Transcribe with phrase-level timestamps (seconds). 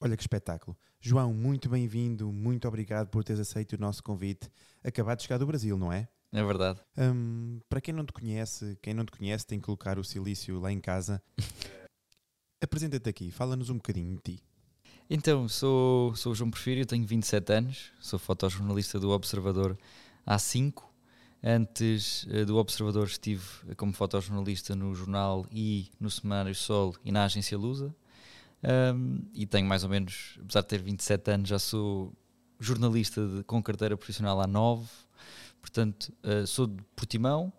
[0.00, 0.76] Olha que espetáculo.
[1.00, 4.50] João, muito bem-vindo, muito obrigado por teres aceito o nosso convite.
[4.82, 6.08] Acabado de chegar do Brasil, não é?
[6.32, 6.80] É verdade.
[6.98, 10.58] Hum, para quem não te conhece, quem não te conhece tem que colocar o silício
[10.58, 11.22] lá em casa.
[12.60, 14.42] Apresenta-te aqui, fala-nos um bocadinho de ti.
[15.08, 19.78] Então, sou, sou o João Porfírio, tenho 27 anos, sou fotojornalista do Observador
[20.26, 20.84] há 5.
[21.44, 23.44] Antes eh, do Observador estive
[23.76, 27.94] como fotojornalista no jornal e no Semanário Sol e na agência Lusa.
[28.64, 32.12] Um, e tenho mais ou menos, apesar de ter 27 anos, já sou
[32.58, 34.88] jornalista de, com carteira profissional há 9.
[35.60, 37.52] Portanto, uh, sou de Portimão,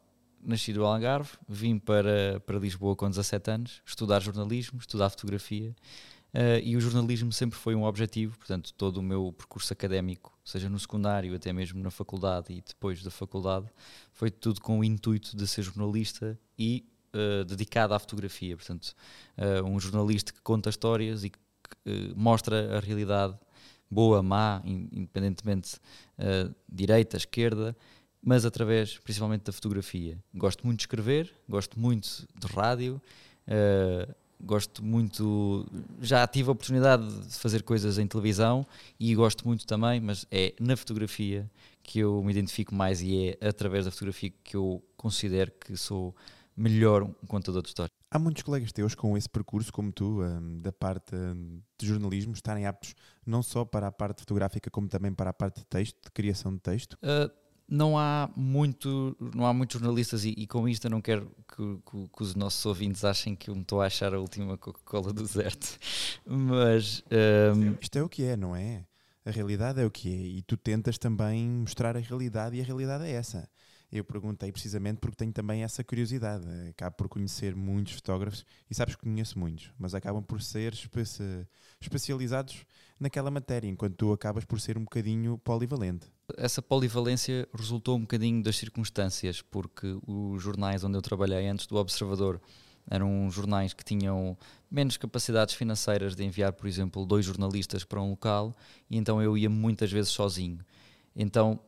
[0.44, 5.74] nasci do Algarve, vim para, para Lisboa com 17 anos, estudar jornalismo, estudar fotografia.
[6.34, 10.70] Uh, e o jornalismo sempre foi um objetivo, portanto, todo o meu percurso académico, seja
[10.70, 13.68] no secundário, até mesmo na faculdade e depois da faculdade,
[14.12, 18.58] foi tudo com o intuito de ser jornalista e uh, dedicado à fotografia.
[18.58, 18.94] Portanto,
[19.38, 21.38] uh, um jornalista que conta histórias e que
[22.16, 23.38] mostra a realidade
[23.90, 25.80] boa, má, independentemente
[26.68, 27.76] direita, esquerda,
[28.22, 30.18] mas através principalmente da fotografia.
[30.34, 33.02] Gosto muito de escrever, gosto muito de rádio
[34.42, 35.66] gosto muito.
[36.02, 38.66] Já tive a oportunidade de fazer coisas em televisão
[39.00, 41.50] e gosto muito também, mas é na fotografia
[41.84, 46.16] que eu me identifico mais e é através da fotografia que eu considero que sou
[46.56, 47.92] melhor um contador de história.
[48.10, 52.34] Há muitos colegas teus com esse percurso, como tu, um, da parte um, de jornalismo,
[52.34, 55.98] estarem aptos não só para a parte fotográfica, como também para a parte de texto,
[56.04, 56.94] de criação de texto?
[56.96, 57.32] Uh,
[57.68, 61.80] não há muito, não há muitos jornalistas e, e com isto eu não quero que,
[61.86, 65.12] que, que, os nossos ouvintes achem que eu me estou a achar a última Coca-Cola
[65.12, 65.78] do deserto,
[66.26, 67.04] mas
[67.56, 67.76] um...
[67.82, 68.86] isto é o que é, não é?
[69.26, 72.64] A realidade é o que é e tu tentas também mostrar a realidade e a
[72.64, 73.50] realidade é essa.
[73.92, 76.46] Eu perguntei precisamente porque tenho também essa curiosidade.
[76.70, 80.74] Acabo por conhecer muitos fotógrafos e sabes que conheço muitos, mas acabam por ser
[81.80, 82.66] especializados
[83.00, 86.08] naquela matéria, enquanto tu acabas por ser um bocadinho polivalente.
[86.38, 91.76] Essa polivalência resultou um bocadinho das circunstâncias, porque os jornais onde eu trabalhei antes do
[91.78, 92.42] Observador
[92.90, 94.38] eram jornais que tinham
[94.72, 98.56] menos capacidades financeiras de enviar, por exemplo, dois jornalistas para um local,
[98.90, 100.60] e então eu ia muitas vezes sozinho.
[101.16, 101.60] Então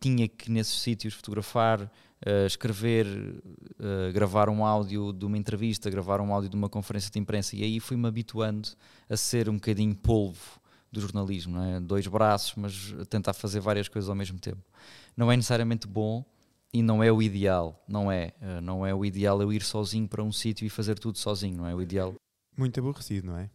[0.00, 6.20] tinha que nesses sítios fotografar, uh, escrever, uh, gravar um áudio de uma entrevista, gravar
[6.20, 8.68] um áudio de uma conferência de imprensa, e aí fui-me habituando
[9.08, 10.60] a ser um bocadinho polvo
[10.96, 11.80] do jornalismo, não é?
[11.80, 14.62] dois braços, mas tentar fazer várias coisas ao mesmo tempo.
[15.16, 16.24] Não é necessariamente bom
[16.72, 18.32] e não é o ideal, não é.
[18.40, 21.56] Uh, não é o ideal eu ir sozinho para um sítio e fazer tudo sozinho,
[21.56, 22.14] não é o ideal.
[22.56, 23.50] Muito aborrecido, não é?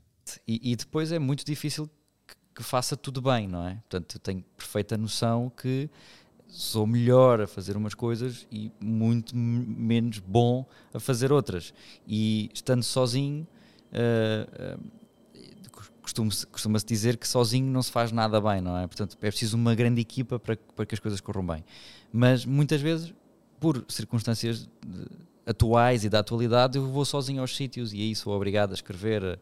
[0.48, 1.90] E, e depois é muito difícil
[2.28, 3.76] que, que, faça tudo bem, não é?
[3.76, 5.90] Portanto, eu tenho perfeita noção que
[6.48, 11.74] sou melhor a fazer umas coisas e muito menos bom a fazer outras.
[12.08, 13.48] E estando sozinho,
[13.92, 15.01] uh, uh,
[16.12, 18.86] costuma-se costuma dizer que sozinho não se faz nada bem, não é?
[18.86, 21.64] Portanto, é preciso uma grande equipa para, para que as coisas corram bem.
[22.12, 23.14] Mas muitas vezes,
[23.60, 24.70] por circunstâncias
[25.46, 29.24] atuais e da atualidade, eu vou sozinho aos sítios e aí sou obrigado a escrever,
[29.24, 29.38] a,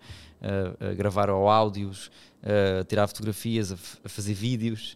[0.86, 2.12] a, a gravar áudios,
[2.44, 3.75] a tirar fotografias, a,
[4.06, 4.95] a fazer vídeos.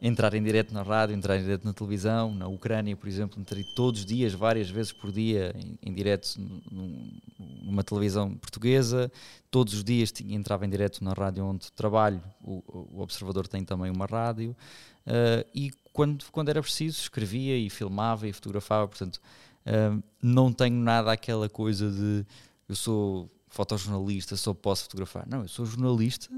[0.00, 2.34] Entrar em direto na rádio, entrar em direto na televisão.
[2.34, 6.36] Na Ucrânia, por exemplo, entrei todos os dias, várias vezes por dia, em, em direto
[6.38, 9.12] num, numa televisão portuguesa.
[9.50, 12.22] Todos os dias tinha, entrava em direto na rádio onde trabalho.
[12.42, 12.62] O,
[12.94, 14.56] o Observador tem também uma rádio.
[15.06, 18.88] Uh, e quando, quando era preciso, escrevia e filmava e fotografava.
[18.88, 19.20] Portanto,
[19.66, 22.24] uh, não tenho nada aquela coisa de
[22.68, 25.26] eu sou fotojornalista, só posso fotografar.
[25.28, 26.30] Não, eu sou jornalista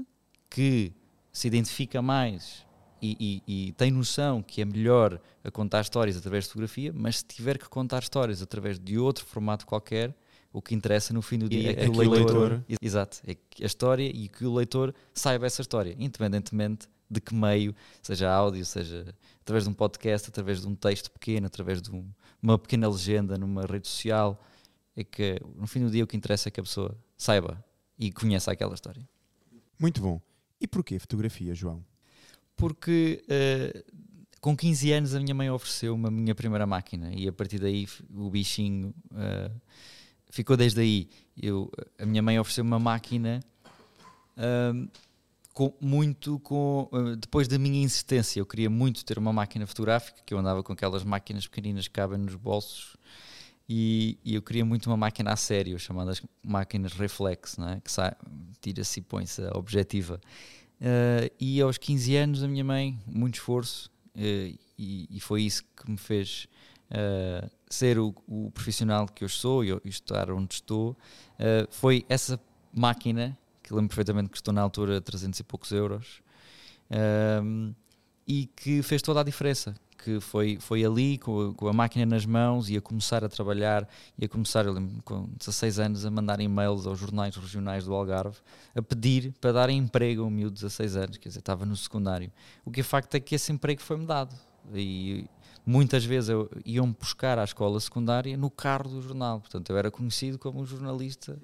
[0.49, 0.91] que
[1.31, 2.65] se identifica mais
[3.03, 5.19] e, e, e, tem noção que é melhor
[5.51, 9.65] contar histórias através de fotografia, mas se tiver que contar histórias através de outro formato
[9.65, 10.15] qualquer,
[10.53, 13.35] o que interessa no fim do dia é, é que, o leitor, leitor, exato, é
[13.35, 18.31] que a história e que o leitor saiba essa história, independentemente de que meio, seja
[18.31, 22.09] áudio, seja através de um podcast, através de um texto pequeno, através de um,
[22.41, 24.41] uma pequena legenda numa rede social,
[24.95, 27.63] é que no fim do dia o que interessa é que a pessoa saiba
[27.99, 29.07] e conheça aquela história.
[29.77, 30.21] Muito bom.
[30.61, 31.83] E porquê fotografia, João?
[32.55, 33.93] Porque uh,
[34.39, 37.87] com 15 anos a minha mãe ofereceu-me a minha primeira máquina e a partir daí
[38.13, 39.61] o bichinho uh,
[40.29, 41.09] ficou desde aí.
[41.41, 43.39] Eu, a minha mãe ofereceu-me uma máquina
[44.37, 44.89] uh,
[45.53, 46.89] com, muito com
[47.19, 48.39] depois da minha insistência.
[48.39, 51.93] Eu queria muito ter uma máquina fotográfica, que eu andava com aquelas máquinas pequeninas que
[51.93, 52.97] cabem nos bolsos.
[53.67, 57.81] E, e, eu queria muito uma máquina a sério, chamadas máquinas reflex, não é?
[57.81, 57.89] que
[58.61, 60.19] tira-se e põe-se a objetiva.
[60.81, 65.63] Uh, e aos 15 anos, a minha mãe, muito esforço, uh, e, e, foi isso
[65.63, 66.47] que me fez
[66.91, 70.97] uh, ser o, o, profissional que eu sou e, estar onde estou.
[71.69, 72.39] foi essa
[72.73, 76.21] máquina, que lembro perfeitamente que custou na altura 300 e poucos euros,
[78.27, 82.05] e que fez toda a diferença que foi, foi ali com a, com a, máquina
[82.05, 86.05] nas mãos e a começar a trabalhar e a começar, eu lembro, com 16 anos,
[86.05, 88.37] a mandar e-mails aos jornais regionais do Algarve
[88.75, 91.75] a pedir para dar emprego a um miúdo de 16 anos, quer dizer, estava no
[91.75, 92.31] secundário.
[92.65, 94.35] O que é facto é que esse emprego foi-me dado
[94.73, 95.25] e
[95.65, 99.89] muitas vezes eu, iam buscar à escola secundária no carro do jornal, portanto eu era
[99.89, 101.39] conhecido como um jornalista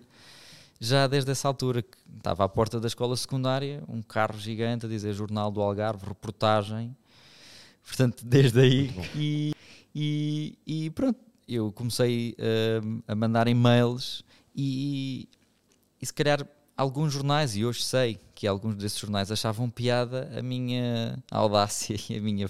[0.82, 4.90] já desde essa altura, que estava à porta da escola secundária, um carro gigante a
[4.90, 6.96] dizer Jornal do Algarve, reportagem,
[7.90, 8.92] Portanto, desde aí.
[9.16, 9.52] E,
[9.94, 14.24] e, e, pronto, eu comecei uh, a mandar e-mails
[14.56, 15.28] e,
[16.00, 16.48] e se calhar
[16.78, 22.18] alguns jornais, e hoje sei que alguns desses jornais achavam piada a minha audácia e
[22.18, 22.48] a minha,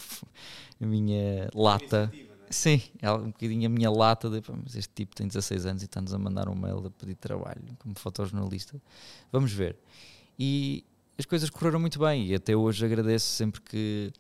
[0.80, 2.12] a minha lata.
[2.14, 2.30] É?
[2.52, 5.86] Sim, é um bocadinho a minha lata de mas este tipo tem 16 anos e
[5.86, 8.80] está-nos a mandar um mail a pedir trabalho como fotojornalista.
[9.32, 9.78] Vamos ver.
[10.38, 10.84] E
[11.18, 14.12] as coisas correram muito bem e até hoje agradeço sempre que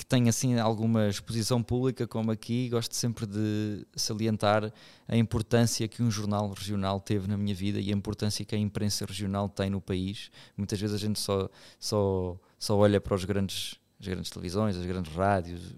[0.00, 4.72] que tem assim alguma exposição pública, como aqui, gosto sempre de salientar
[5.06, 8.58] a importância que um jornal regional teve na minha vida e a importância que a
[8.58, 10.30] imprensa regional tem no país.
[10.56, 14.86] Muitas vezes a gente só, só, só olha para os grandes, as grandes televisões, as
[14.86, 15.76] grandes rádios,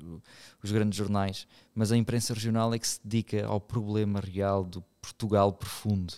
[0.62, 4.82] os grandes jornais, mas a imprensa regional é que se dedica ao problema real do
[5.00, 6.14] Portugal profundo.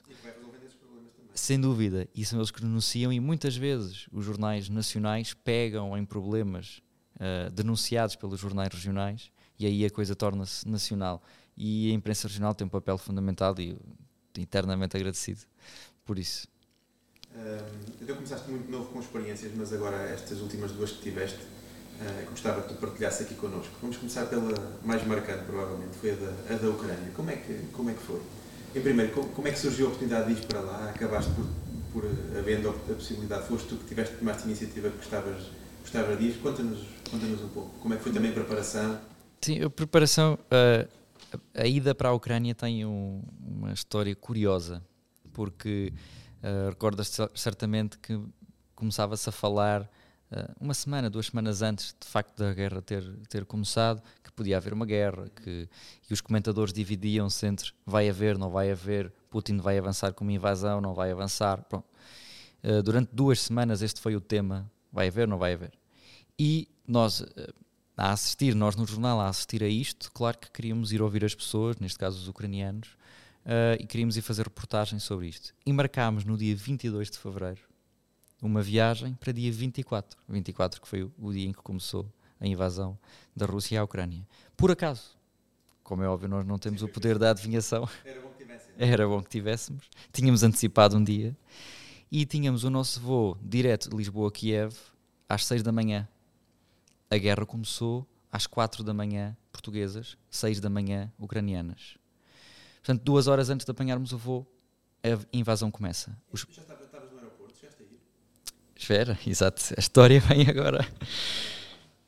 [1.35, 6.05] Sem dúvida, e são eles que denunciam, e muitas vezes os jornais nacionais pegam em
[6.05, 6.84] problemas
[7.17, 11.23] uh, denunciados pelos jornais regionais e aí a coisa torna-se nacional.
[11.57, 13.77] E a imprensa regional tem um papel fundamental e
[14.37, 15.41] eternamente agradecido
[16.05, 16.49] por isso.
[17.35, 22.31] Um, então começaste muito novo com experiências, mas agora estas últimas duas que tiveste, uh,
[22.31, 23.73] gostava que tu partilhasse aqui connosco.
[23.81, 27.11] Vamos começar pela mais marcante, provavelmente, foi a da, a da Ucrânia.
[27.15, 28.21] Como é, que, como é que foi?
[28.75, 30.91] Em primeiro, como, como é que surgiu a oportunidade de ir para lá?
[30.91, 31.47] Acabaste por,
[31.93, 35.45] por havendo a possibilidade, foste tu que tiveste mais iniciativa que gostavas
[35.85, 36.39] gostava disso.
[36.41, 37.71] Conta-nos conta um pouco.
[37.79, 39.01] Como é que foi também a preparação?
[39.41, 40.39] Sim, a preparação.
[41.55, 44.83] A ida para a Ucrânia tem um, uma história curiosa,
[45.33, 45.93] porque
[46.43, 48.21] uh, recordas certamente que
[48.75, 53.45] começava-se a falar uh, uma semana, duas semanas antes de facto da guerra ter, ter
[53.45, 55.69] começado, que podia haver uma guerra, que,
[56.09, 60.33] e os comentadores dividiam-se entre vai haver, não vai haver, Putin vai avançar com uma
[60.33, 61.65] invasão, não vai avançar.
[61.73, 65.73] Uh, durante duas semanas este foi o tema, vai haver, não vai haver.
[66.39, 67.53] E nós, eh,
[67.97, 71.35] a assistir, nós no jornal, a assistir a isto, claro que queríamos ir ouvir as
[71.35, 72.89] pessoas, neste caso os ucranianos,
[73.45, 75.53] uh, e queríamos ir fazer reportagens sobre isto.
[75.67, 77.61] E marcámos no dia 22 de fevereiro
[78.41, 80.19] uma viagem para dia 24.
[80.29, 82.07] 24 que foi o dia em que começou
[82.41, 82.99] a invasão
[83.35, 84.27] da Rússia à Ucrânia.
[84.57, 85.17] Por acaso,
[85.83, 87.89] como é óbvio, nós não temos o poder da adivinhação.
[88.05, 88.75] Era bom que tivéssemos.
[88.79, 89.91] Era bom que tivéssemos.
[90.13, 91.37] Tínhamos antecipado um dia
[92.15, 94.73] e tínhamos o nosso voo direto de Lisboa a Kiev
[95.29, 96.09] às 6 da manhã
[97.11, 101.97] a guerra começou às quatro da manhã portuguesas, seis da manhã ucranianas.
[102.83, 104.47] Portanto, duas horas antes de apanharmos o voo,
[105.03, 106.17] a invasão começa.
[106.33, 106.47] Os...
[106.51, 107.55] Já estavas no aeroporto?
[107.61, 108.01] Já a ir?
[108.75, 109.63] Espera, exato.
[109.77, 110.87] A história vem agora.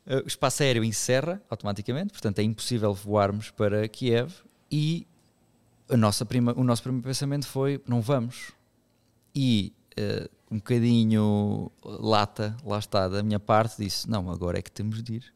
[0.05, 4.31] Uh, o espaço aéreo encerra automaticamente, portanto é impossível voarmos para Kiev
[4.69, 5.07] e
[5.89, 8.51] a nossa prima, o nosso primeiro pensamento foi: não vamos.
[9.33, 14.71] E uh, um bocadinho lata, lá está, da minha parte, disse: não, agora é que
[14.71, 15.33] temos de ir.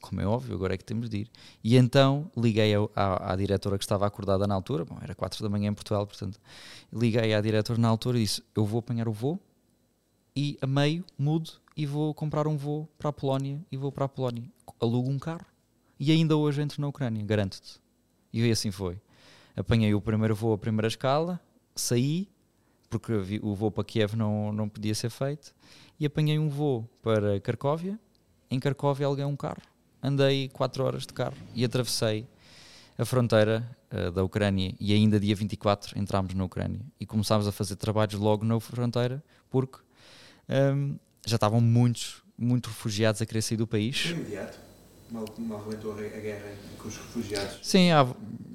[0.00, 1.30] Como é óbvio, agora é que temos de ir.
[1.64, 5.48] E então liguei à, à diretora que estava acordada na altura, bom, era 4 da
[5.48, 6.38] manhã em Portugal, portanto,
[6.92, 9.40] liguei à diretora na altura e disse: eu vou apanhar o voo
[10.34, 14.04] e a meio mudo e vou comprar um voo para a Polónia e vou para
[14.04, 14.44] a Polónia.
[14.80, 15.46] Alugo um carro
[15.98, 17.80] e ainda hoje entro na Ucrânia, garanto-te.
[18.32, 19.00] E assim foi.
[19.56, 21.40] Apanhei o primeiro voo, a primeira escala,
[21.74, 22.28] saí,
[22.98, 25.54] porque o voo para Kiev não, não podia ser feito,
[25.98, 27.98] e apanhei um voo para Cracóvia.
[28.50, 29.62] Em Cracóvia aluguei um carro,
[30.02, 32.26] andei 4 horas de carro e atravessei
[32.96, 37.52] a fronteira uh, da Ucrânia e ainda dia 24 entramos na Ucrânia e começámos a
[37.52, 39.78] fazer trabalhos logo na fronteira porque
[40.48, 44.06] um, ehm, já estavam muitos, muitos refugiados a querer sair do país.
[44.06, 44.65] Imediato?
[45.10, 47.58] Mal, mal arrebentou a guerra com os refugiados?
[47.62, 48.06] Sim, há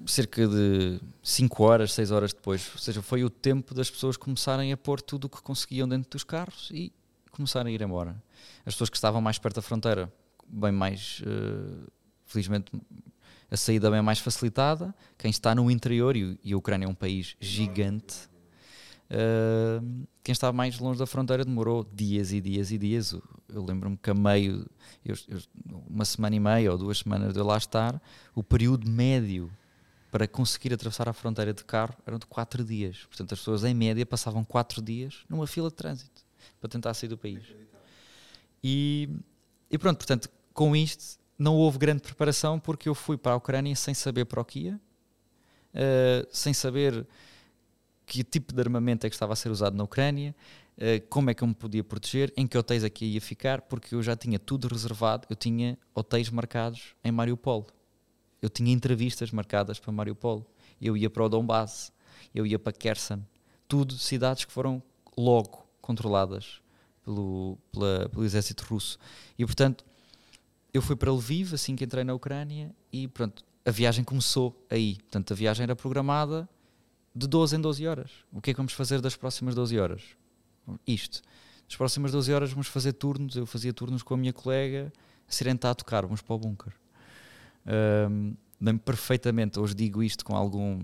[0.06, 2.70] cerca de 5 horas, 6 horas depois.
[2.74, 6.10] Ou seja, foi o tempo das pessoas começarem a pôr tudo o que conseguiam dentro
[6.10, 6.92] dos carros e
[7.32, 8.22] começarem a ir embora.
[8.66, 10.12] As pessoas que estavam mais perto da fronteira,
[10.48, 11.22] bem mais.
[11.22, 11.88] Uh,
[12.26, 12.72] felizmente,
[13.50, 14.94] a saída bem mais facilitada.
[15.18, 18.30] Quem está no interior, e, e a Ucrânia é um país gigante
[19.12, 23.14] Uh, quem estava mais longe da fronteira demorou dias e dias e dias.
[23.50, 24.66] Eu lembro-me que a meio,
[25.04, 25.40] eu, eu,
[25.90, 28.02] uma semana e meia ou duas semanas de eu lá estar,
[28.34, 29.52] o período médio
[30.10, 33.06] para conseguir atravessar a fronteira de carro eram de quatro dias.
[33.06, 36.22] Portanto, as pessoas em média passavam quatro dias numa fila de trânsito
[36.60, 37.44] para tentar sair do país.
[38.64, 39.10] E,
[39.70, 43.76] e pronto, portanto, com isto não houve grande preparação porque eu fui para a Ucrânia
[43.76, 44.76] sem saber para o que ia,
[45.74, 47.06] uh, sem saber
[48.06, 50.36] que tipo de armamento é que estava a ser usado na Ucrânia,
[50.78, 53.96] uh, como é que eu me podia proteger, em que hotéis é ia ficar, porque
[53.96, 57.68] eu já tinha tudo reservado, eu tinha hotéis marcados em Mariupol,
[58.42, 60.46] eu tinha entrevistas marcadas para Mariupol,
[60.82, 61.92] eu ia para o Donbass,
[62.34, 63.22] eu ia para Kherson,
[63.68, 64.82] tudo cidades que foram
[65.18, 66.62] logo controladas
[67.04, 68.98] pelo, pela, pelo exército russo.
[69.38, 69.86] E portanto,
[70.74, 74.96] eu fui para Lviv assim que entrei na Ucrânia e pronto, a viagem começou aí.
[74.96, 76.48] Portanto, a viagem era programada
[77.14, 78.12] de 12 em 12 horas.
[78.32, 80.02] O que é que vamos fazer das próximas 12 horas?
[80.88, 81.22] Isto.
[81.68, 83.36] Das próximas 12 horas vamos fazer turnos.
[83.36, 84.92] Eu fazia turnos com a minha colega,
[85.28, 86.74] a a tocar, vamos para o bunker.
[88.10, 90.80] Um, Lembro perfeitamente, hoje digo isto com algum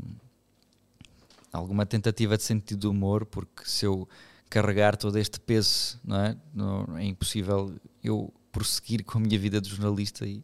[1.53, 4.09] alguma tentativa de sentido de humor, porque se eu
[4.49, 6.37] carregar todo este peso, não é?
[6.53, 10.25] Não, é impossível eu prosseguir com a minha vida de jornalista.
[10.25, 10.43] E,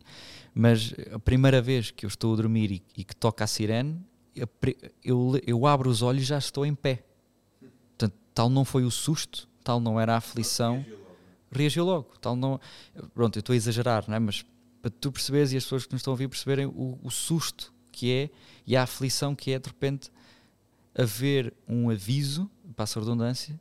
[0.54, 4.00] mas a primeira vez que eu estou a dormir e, e que toca a sirene,
[5.04, 7.04] eu, eu abro os olhos e já estou em pé.
[7.60, 10.86] Portanto, tal não foi o susto, tal não era a aflição.
[11.52, 12.18] Reagiu logo.
[12.20, 12.60] Tal não,
[13.14, 14.20] pronto, eu estou a exagerar, não é?
[14.20, 14.46] mas
[14.82, 17.74] para tu perceberes e as pessoas que nos estão a ouvir perceberem o, o susto
[17.92, 18.30] que é
[18.68, 20.12] e a aflição que é de repente
[20.94, 23.60] haver um aviso, passa a redundância,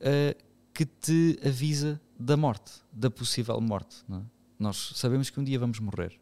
[0.00, 0.42] uh,
[0.74, 4.04] que te avisa da morte, da possível morte.
[4.10, 4.20] É?
[4.58, 6.18] Nós sabemos que um dia vamos morrer,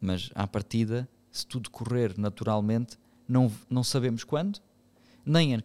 [0.00, 2.96] mas à partida se tudo correr naturalmente,
[3.28, 4.60] não, não sabemos quando,
[5.26, 5.60] nem em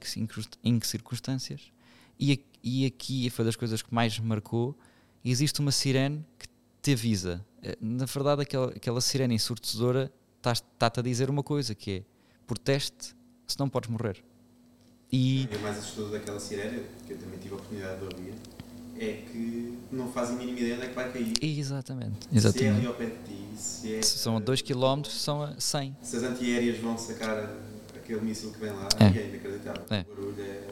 [0.79, 1.71] que, circunstâncias.
[2.19, 4.75] E, e aqui foi das coisas que mais me marcou:
[5.23, 6.47] existe uma sirene que
[6.81, 7.45] te avisa.
[7.61, 10.11] Eh, na verdade, aquela, aquela sirene ensurdecedora
[10.41, 12.03] está-te a dizer uma coisa: que é
[12.47, 13.15] proteste,
[13.47, 14.23] senão podes morrer.
[15.11, 18.33] E o mais assustador daquela sirene, que eu também tive a oportunidade de ouvir,
[18.99, 21.33] é que não fazem a mínima ideia onde é que vai cair.
[21.41, 22.27] Exatamente.
[22.31, 22.59] Exatamente.
[22.59, 24.01] Se é ali ao pé de ti, se é.
[24.01, 25.97] São 2 km, são a 100.
[26.01, 27.49] Se as antiaéreas vão sacar
[27.95, 29.85] aquele míssil que vem lá, é, é inacreditável.
[29.89, 30.01] É.
[30.01, 30.67] O barulho é.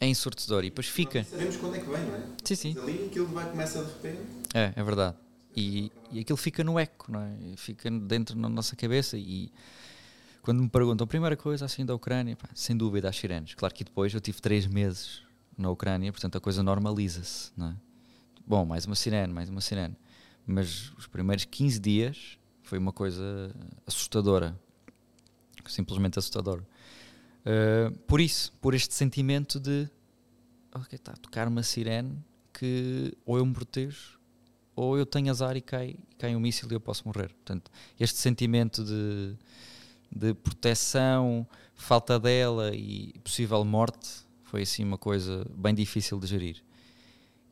[0.00, 1.20] É ensurdecedor e depois fica.
[1.20, 2.22] Não sabemos quando é que vem, não é?
[2.44, 2.74] Sim, sim.
[2.74, 4.22] Mas ali aquilo vai começar de repente.
[4.52, 5.16] É, é verdade.
[5.56, 7.32] E, e aquilo fica no eco, não é?
[7.56, 9.52] Fica dentro da nossa cabeça e
[10.42, 13.54] quando me perguntam a primeira coisa assim da Ucrânia, pá, sem dúvida as sirenes.
[13.54, 15.23] Claro que depois eu tive três meses
[15.56, 17.74] na Ucrânia, portanto a coisa normaliza-se, é?
[18.46, 19.96] Bom, mais uma sirene, mais uma sirene.
[20.46, 23.50] Mas os primeiros 15 dias foi uma coisa
[23.86, 24.58] assustadora.
[25.66, 26.62] Simplesmente assustadora.
[27.40, 29.88] Uh, por isso, por este sentimento de
[31.22, 34.18] tocar uma sirene que ou eu me protejo
[34.76, 37.28] ou eu tenho azar e cai, cai um míssil e eu posso morrer.
[37.28, 39.36] Portanto, este sentimento de,
[40.10, 44.23] de proteção, falta dela e possível morte
[44.54, 46.62] foi assim uma coisa bem difícil de gerir.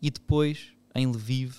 [0.01, 1.57] E depois, em Lviv,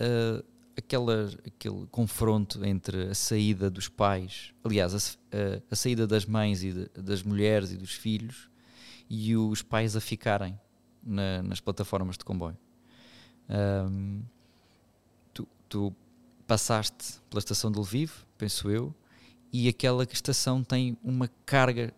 [0.00, 0.44] uh,
[0.76, 6.64] aquela, aquele confronto entre a saída dos pais, aliás, a, a, a saída das mães
[6.64, 8.50] e de, das mulheres e dos filhos
[9.08, 10.58] e os pais a ficarem
[11.00, 12.58] na, nas plataformas de comboio.
[13.48, 14.22] Um,
[15.68, 15.94] tu
[16.48, 18.92] passaste pela estação de Lviv, penso eu,
[19.52, 21.94] e aquela estação tem uma carga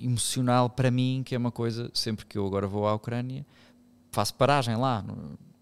[0.00, 3.46] emocional para mim, que é uma coisa, sempre que eu agora vou à Ucrânia,
[4.10, 5.04] faço paragem lá,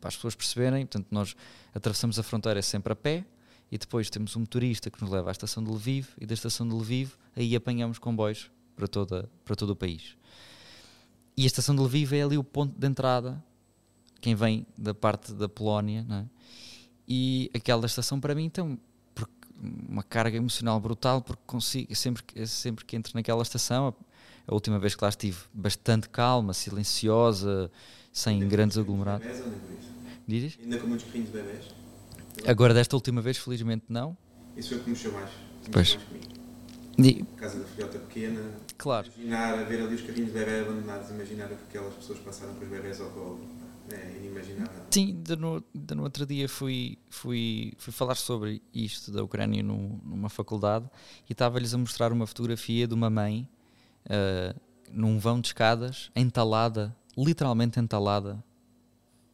[0.01, 1.37] para as pessoas perceberem, portanto nós
[1.75, 3.25] atravessamos a fronteira sempre a pé,
[3.71, 6.69] e depois temos um motorista que nos leva à estação de Lviv, e da estação
[6.69, 10.17] de Lviv aí apanhamos comboios para, toda, para todo o país.
[11.37, 13.43] E a estação de Lviv é ali o ponto de entrada,
[14.21, 16.25] quem vem da parte da Polónia, é?
[17.07, 18.79] e aquela estação para mim tem
[19.89, 23.95] uma carga emocional brutal, porque consigo, sempre, sempre que entro naquela estação,
[24.47, 27.71] a, última vez que lá estive, bastante calma, silenciosa,
[28.13, 29.27] sem ainda grandes aglomerados.
[30.27, 30.59] Dizes?
[30.63, 31.65] Ainda com muitos carrinhos de bebés?
[32.47, 34.17] Agora, desta última vez, felizmente não.
[34.57, 35.31] Isso foi o que mexeu mais.
[35.71, 35.97] Pois.
[35.97, 36.35] Mais.
[36.99, 38.41] E, casa da filhota pequena.
[38.79, 39.09] Claro.
[39.17, 42.65] Imaginar, ver ali os carrinhos de bebê abandonados, imaginar o que aquelas pessoas passaram com
[42.65, 43.41] os bebés ao colo.
[43.91, 44.83] É inimaginável.
[44.91, 49.63] Sim, ainda no, ainda no outro dia fui, fui, fui falar sobre isto da Ucrânia
[49.63, 50.89] no, numa faculdade
[51.29, 53.47] e estava-lhes a mostrar uma fotografia de uma mãe
[54.07, 58.43] uh, num vão de escadas, entalada, literalmente entalada,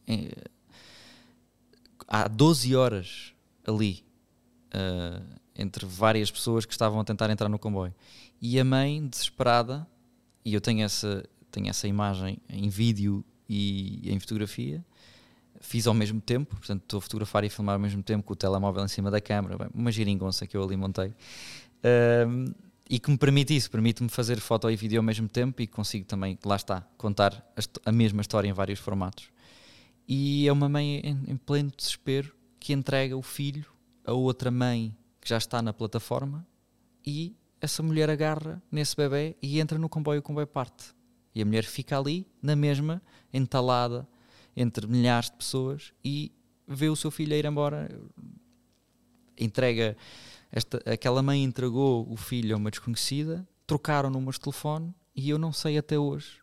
[0.07, 0.29] em,
[2.07, 3.33] há 12 horas
[3.65, 4.03] ali.
[4.73, 7.93] Uh, entre várias pessoas que estavam a tentar entrar no comboio.
[8.41, 9.85] E a mãe, desesperada,
[10.43, 14.83] e eu tenho essa, tenho essa imagem em vídeo e em fotografia,
[15.59, 18.35] fiz ao mesmo tempo, portanto estou a fotografar e filmar ao mesmo tempo com o
[18.35, 21.13] telemóvel em cima da câmera, uma giringonça que eu ali montei.
[22.91, 26.03] E que me permite isso, permite-me fazer foto e vídeo ao mesmo tempo e consigo
[26.03, 29.29] também, lá está, contar a, a mesma história em vários formatos.
[30.05, 33.65] E é uma mãe em, em pleno desespero que entrega o filho
[34.03, 36.45] a outra mãe que já está na plataforma
[37.05, 40.93] e essa mulher agarra nesse bebê e entra no comboio, o comboio parte.
[41.33, 43.01] E a mulher fica ali, na mesma,
[43.33, 44.05] entalada
[44.53, 46.29] entre milhares de pessoas e
[46.67, 47.87] vê o seu filho ir embora.
[49.39, 49.95] Entrega,
[50.51, 55.37] esta, aquela mãe entregou o filho a uma desconhecida, trocaram números de telefone e eu
[55.37, 56.41] não sei até hoje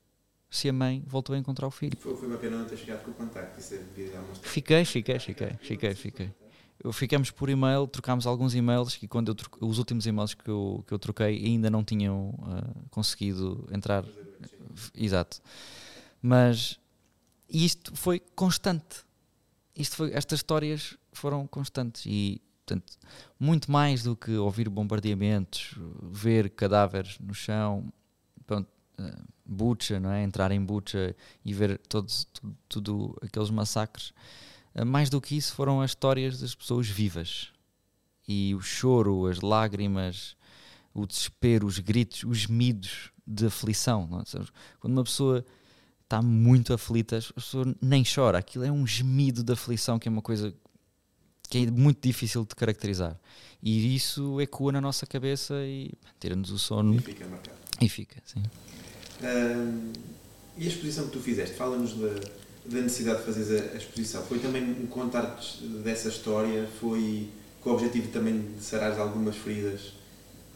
[0.51, 1.97] se a mãe voltou a encontrar o filho.
[1.99, 3.61] Foi, foi bacana não ter chegado com o contacto.
[3.61, 3.79] Isso é
[4.42, 6.35] fiquei, fiquei, fiquei, fiquei, fiquei
[6.92, 10.94] ficamos por e-mail, trocámos alguns e-mails que quando eu os últimos e-mails que eu, que
[10.94, 14.05] eu troquei ainda não tinham uh, conseguido entrar.
[14.94, 15.40] Exato.
[16.23, 16.79] Mas
[17.49, 19.05] isto foi constante.
[19.75, 22.98] Isto foi, estas histórias foram constantes e portanto,
[23.40, 27.90] muito mais do que ouvir bombardeamentos, ver cadáveres no chão,
[28.46, 28.68] pronto,
[29.44, 30.22] Bucha, não é?
[30.22, 34.12] entrar em Bucha e ver todos, tudo, tudo aqueles massacres
[34.74, 37.50] eh, mais do que isso foram as histórias das pessoas vivas.
[38.26, 40.37] E o choro, as lágrimas,
[40.92, 44.09] o desespero, os gritos, os gemidos de aflição.
[44.20, 44.44] É?
[44.78, 45.44] Quando uma pessoa
[46.02, 48.38] está muito aflita, a pessoa nem chora.
[48.38, 50.54] Aquilo é um gemido de aflição que é uma coisa
[51.49, 53.19] que é muito difícil de caracterizar.
[53.63, 56.95] E isso ecoa na nossa cabeça e tira-nos o sono.
[56.95, 57.59] E fica marcado.
[57.81, 58.43] E fica, sim.
[60.57, 64.23] e a exposição que tu fizeste, fala-nos da da necessidade de fazer a, a, exposição?
[64.25, 65.41] Foi também um contar
[65.83, 66.69] dessa história?
[66.79, 67.29] Foi
[67.63, 69.93] com o objetivo também de sarar algumas feridas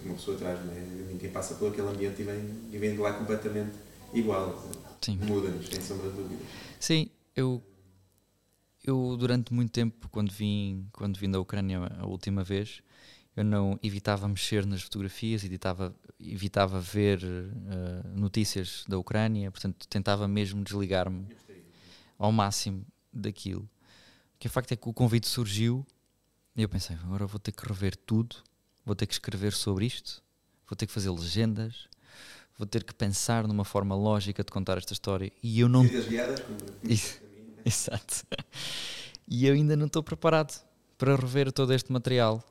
[0.04, 0.80] uma pessoa traz, não é?
[1.12, 3.70] Ninguém passa por aquele ambiente e vem, e vem de lá completamente
[4.12, 4.68] igual.
[5.20, 6.42] Muda-nos, sem sombra de dúvida.
[6.80, 7.62] Sim, eu,
[8.84, 12.82] eu durante muito tempo, quando vim, quando vim da Ucrânia a última vez,
[13.36, 20.28] eu não evitava mexer nas fotografias, evitava, evitava ver uh, notícias da Ucrânia, portanto tentava
[20.28, 21.26] mesmo desligar-me
[22.18, 23.68] ao máximo daquilo.
[24.38, 25.86] Que o facto é que o convite surgiu
[26.56, 28.36] e eu pensei, agora vou ter que rever tudo,
[28.84, 30.22] vou ter que escrever sobre isto,
[30.68, 31.88] vou ter que fazer legendas,
[32.58, 35.86] vou ter que pensar numa forma lógica de contar esta história e eu não.
[35.86, 36.58] Guiadas, como...
[37.66, 38.26] Exato.
[39.28, 40.62] E eu ainda não estou preparado
[40.98, 42.42] para rever todo este material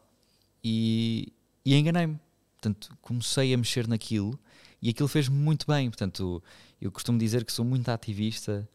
[0.63, 1.31] e,
[1.65, 2.19] e enganei-me.
[2.53, 4.39] Portanto, comecei a mexer naquilo
[4.81, 5.89] e aquilo fez-me muito bem.
[5.89, 6.43] Portanto,
[6.79, 8.67] eu costumo dizer que sou muito ativista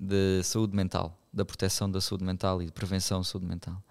[0.00, 3.82] de saúde mental, da proteção da saúde mental e de prevenção da saúde mental.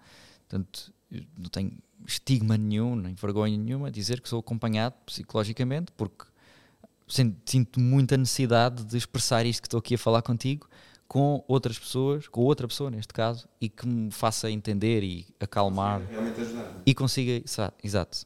[0.48, 0.92] Portanto,
[1.36, 1.72] não tenho
[2.06, 6.24] estigma nenhum, nem vergonha nenhuma dizer que sou acompanhado psicologicamente, porque
[7.06, 10.68] sinto muita necessidade de expressar isto que estou aqui a falar contigo
[11.12, 16.00] com outras pessoas, com outra pessoa neste caso, e que me faça entender e acalmar.
[16.06, 16.62] Realmente ajudar.
[16.62, 16.82] É?
[16.86, 17.44] E consiga,
[17.84, 18.24] exato.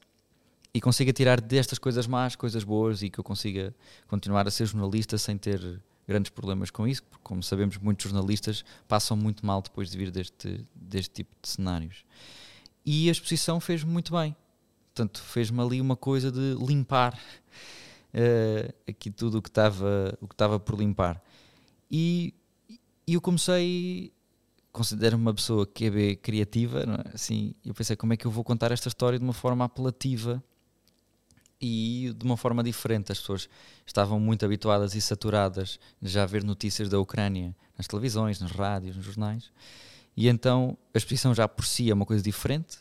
[0.73, 3.75] E consiga tirar destas coisas más, coisas boas e que eu consiga
[4.07, 8.65] continuar a ser jornalista sem ter grandes problemas com isso, porque, como sabemos, muitos jornalistas
[8.87, 12.05] passam muito mal depois de vir deste, deste tipo de cenários.
[12.85, 14.37] E a exposição fez muito bem.
[14.95, 17.19] Portanto, fez-me ali uma coisa de limpar
[18.15, 21.21] uh, aqui tudo o que estava o que estava por limpar.
[21.91, 22.33] E,
[23.07, 24.13] e eu comecei
[24.77, 27.15] considero-me uma pessoa que é criativa, é?
[27.15, 30.45] assim, eu pensei como é que eu vou contar esta história de uma forma apelativa
[31.59, 33.11] e de uma forma diferente.
[33.11, 33.49] As pessoas
[33.87, 38.97] estavam muito habituadas e saturadas já a ver notícias da Ucrânia nas televisões, nas rádios,
[38.97, 39.51] nos jornais,
[40.15, 42.79] e então a exposição já por si é uma coisa diferente,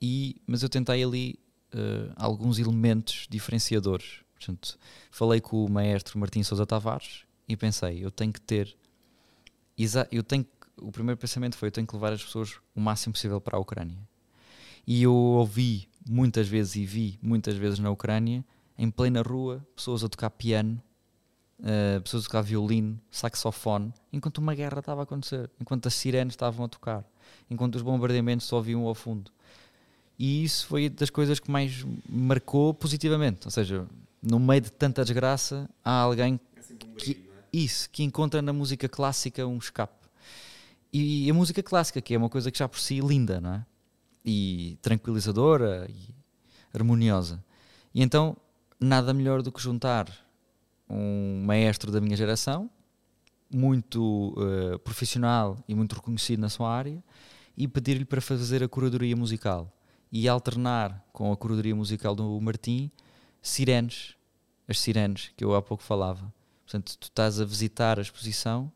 [0.00, 1.38] e, mas eu tentei ali
[1.74, 4.20] uh, alguns elementos diferenciadores.
[4.34, 4.78] Portanto,
[5.10, 8.74] falei com o maestro Martim Sousa Tavares e pensei, eu tenho que ter,
[10.10, 10.46] eu tenho
[10.80, 13.60] o primeiro pensamento foi eu tenho que levar as pessoas o máximo possível para a
[13.60, 13.96] Ucrânia.
[14.86, 18.44] E eu ouvi muitas vezes e vi muitas vezes na Ucrânia,
[18.76, 20.80] em plena rua, pessoas a tocar piano,
[21.60, 26.34] uh, pessoas a tocar violino, saxofone, enquanto uma guerra estava a acontecer, enquanto as sirenes
[26.34, 27.04] estavam a tocar,
[27.50, 29.30] enquanto os bombardeamentos só ouviam ao fundo.
[30.18, 33.46] E isso foi das coisas que mais marcou positivamente.
[33.46, 33.86] Ou seja,
[34.22, 36.38] no meio de tanta desgraça, há alguém
[36.98, 37.23] que?
[37.62, 40.08] Isso, que encontra na música clássica um escape.
[40.92, 43.66] E a música clássica, que é uma coisa que já por si linda, não é?
[44.24, 46.14] E tranquilizadora e
[46.72, 47.44] harmoniosa.
[47.94, 48.36] E então,
[48.80, 50.08] nada melhor do que juntar
[50.88, 52.70] um maestro da minha geração,
[53.50, 57.02] muito uh, profissional e muito reconhecido na sua área,
[57.56, 59.72] e pedir-lhe para fazer a curadoria musical.
[60.12, 62.90] E alternar com a curadoria musical do Martim
[63.42, 64.14] sirenes,
[64.66, 66.32] as sirenes que eu há pouco falava.
[66.74, 68.72] Portanto, tu estás a visitar a exposição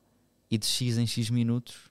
[0.48, 1.90] e de X em X minutos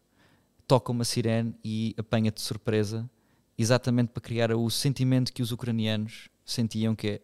[0.65, 3.09] toca uma sirene e apanha-te de surpresa,
[3.57, 7.21] exatamente para criar o sentimento que os ucranianos sentiam que é,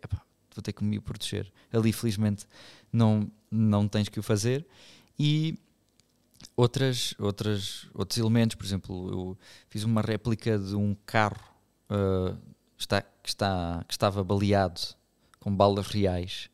[0.54, 1.50] vou ter que me proteger.
[1.72, 2.46] Ali, felizmente,
[2.92, 4.68] não, não tens que o fazer.
[5.18, 5.58] E
[6.54, 9.38] outras, outras, outros elementos, por exemplo, eu
[9.70, 11.40] fiz uma réplica de um carro
[11.90, 12.38] uh,
[12.78, 14.82] está, que, está, que estava baleado
[15.40, 16.50] com balas reais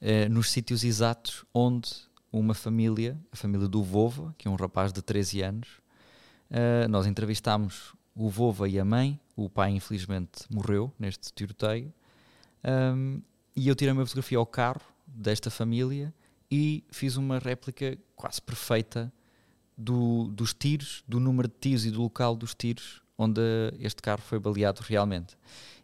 [0.00, 1.90] uh, nos sítios exatos onde
[2.32, 5.68] uma família, a família do Vova, que é um rapaz de 13 anos,
[6.50, 11.92] uh, nós entrevistámos o Vova e a mãe, o pai infelizmente morreu neste tiroteio,
[12.94, 13.20] um,
[13.56, 16.12] e eu tirei uma fotografia ao carro desta família
[16.50, 19.12] e fiz uma réplica quase perfeita
[19.76, 23.40] do, dos tiros, do número de tiros e do local dos tiros onde
[23.78, 25.36] este carro foi baleado realmente.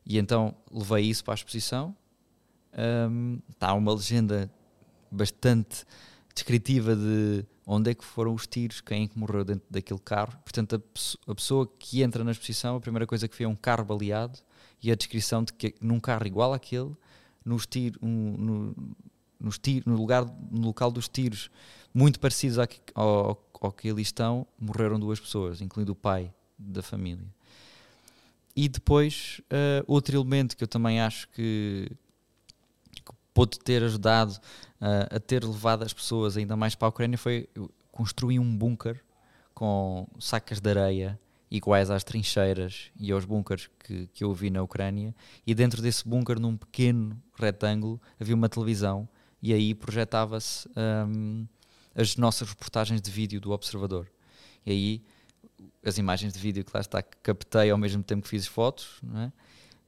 [0.06, 1.94] E então levei isso para a exposição.
[2.78, 4.50] Um, está uma legenda
[5.10, 5.84] bastante
[6.34, 10.38] descritiva de onde é que foram os tiros, quem é que morreu dentro daquele carro.
[10.44, 13.56] Portanto, a, a, pessoa que entra na exposição, a primeira coisa que vê é um
[13.56, 14.38] carro baleado
[14.82, 16.94] e a descrição de que num carro igual àquele,
[17.44, 18.96] nos tiro, um, no,
[19.40, 21.50] nos no, lugar, no local dos tiros,
[21.94, 26.82] muito parecidos ao, ao, ao que ali estão, morreram duas pessoas, incluindo o pai da
[26.82, 27.26] família.
[28.54, 31.90] E depois, uh, outro elemento que eu também acho que
[33.36, 37.46] pôde ter ajudado uh, a ter levado as pessoas ainda mais para a Ucrânia foi
[37.92, 38.98] construir um bunker
[39.52, 41.20] com sacas de areia
[41.50, 45.14] iguais às trincheiras e aos bunkers que, que eu vi na Ucrânia
[45.46, 49.06] e dentro desse bunker num pequeno retângulo havia uma televisão
[49.42, 50.66] e aí projetava-se
[51.06, 51.46] um,
[51.94, 54.10] as nossas reportagens de vídeo do Observador
[54.64, 55.02] e aí
[55.84, 58.98] as imagens de vídeo que lá está que captei ao mesmo tempo que fiz fotos
[59.02, 59.32] não é?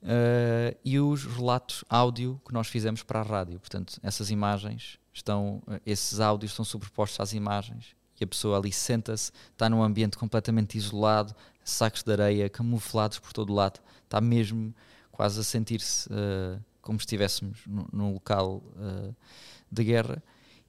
[0.03, 3.59] Uh, e os relatos áudio que nós fizemos para a rádio.
[3.59, 8.73] Portanto, essas imagens estão, uh, esses áudios estão sobrepostos às imagens e a pessoa ali
[8.73, 14.21] senta-se, está num ambiente completamente isolado, sacos de areia camuflados por todo o lado, está
[14.21, 14.75] mesmo
[15.13, 17.61] quase a sentir-se uh, como se estivéssemos
[17.93, 18.63] num local
[19.71, 20.23] de guerra.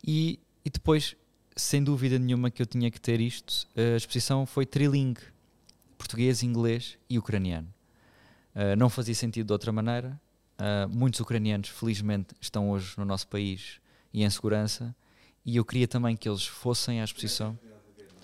[0.05, 1.15] E, e depois,
[1.55, 5.21] sem dúvida nenhuma que eu tinha que ter isto, a exposição foi trilingue,
[5.97, 7.73] português, inglês e ucraniano.
[8.60, 10.19] Uh, não fazia sentido de outra maneira.
[10.60, 13.80] Uh, muitos ucranianos, felizmente, estão hoje no nosso país
[14.13, 14.93] e em segurança.
[15.45, 17.58] E eu queria também que eles fossem à exposição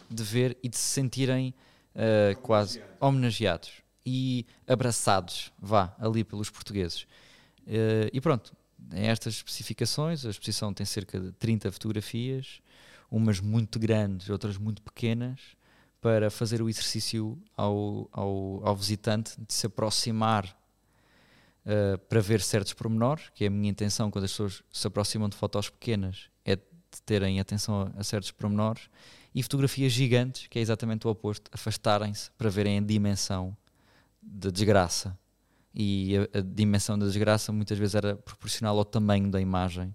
[0.09, 1.53] de ver e de se sentirem
[1.95, 3.71] uh, quase homenageados
[4.05, 7.07] e abraçados, vá, ali pelos portugueses.
[8.13, 8.53] e pronto,
[8.93, 12.61] em estas especificações, a exposição tem cerca de 30 fotografias,
[13.09, 15.39] umas muito grandes, outras muito pequenas
[16.01, 20.45] para fazer o exercício ao, ao, ao visitante de se aproximar
[21.65, 25.27] uh, para ver certos pormenores, que é a minha intenção quando as pessoas se aproximam
[25.27, 28.89] de fotos pequenas, é de terem atenção a, certos pormenores,
[29.33, 33.55] e fotografias gigantes, que é exatamente o oposto, afastarem-se para verem a dimensão
[34.21, 35.17] da desgraça.
[35.73, 39.93] E a, a dimensão da desgraça muitas vezes era proporcional ao tamanho da imagem.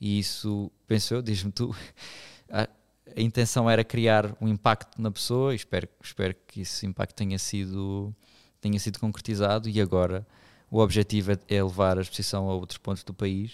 [0.00, 1.74] E isso, penso eu, diz-me tu,
[3.18, 7.36] a intenção era criar um impacto na pessoa e espero, espero que esse impacto tenha
[7.36, 8.14] sido,
[8.60, 10.24] tenha sido concretizado e agora
[10.70, 13.52] o objetivo é, é levar a exposição a outros pontos do país.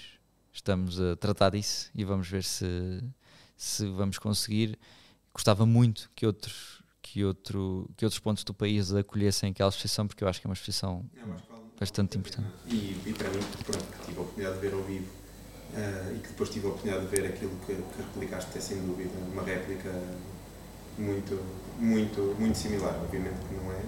[0.53, 3.03] Estamos a tratar disso e vamos ver se,
[3.57, 4.79] se vamos conseguir.
[5.33, 10.23] Gostava muito que outros, que, outro, que outros pontos do país acolhessem aquela exposição, porque
[10.23, 11.09] eu acho que é uma exposição
[11.81, 12.49] bastante importante.
[12.67, 15.24] E, e para mim, pronto, tive a oportunidade de ver ao vivo
[15.75, 18.79] uh, e que depois tive a oportunidade de ver aquilo que, que replicaste, é sem
[18.79, 19.91] dúvida uma réplica
[20.97, 21.41] muito,
[21.79, 22.95] muito, muito similar.
[23.03, 23.83] Obviamente que não é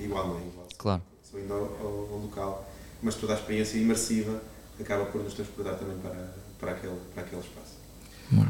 [0.00, 0.68] igual, não é igual.
[0.76, 1.02] Claro.
[1.22, 4.42] Sou indo ao, ao, ao local, mas toda a experiência imersiva
[4.80, 7.76] acaba por nos transportar também para, para, aquele, para aquele espaço.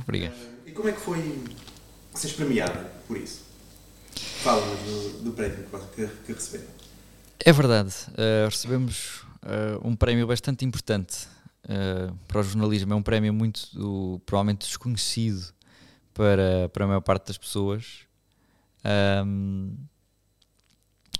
[0.02, 0.34] Obrigado.
[0.34, 1.44] Uh, e como é que foi
[2.14, 3.42] seres premiada por isso?
[4.42, 5.64] Fala-nos do, do prémio
[5.94, 6.70] que, que receberam.
[7.44, 7.94] É verdade.
[8.10, 9.22] Uh, recebemos
[9.82, 11.26] um prémio bastante importante
[11.64, 12.92] uh, para o jornalismo.
[12.92, 15.52] É um prémio muito, provavelmente, desconhecido
[16.14, 18.06] para, para a maior parte das pessoas.
[19.24, 19.76] Um,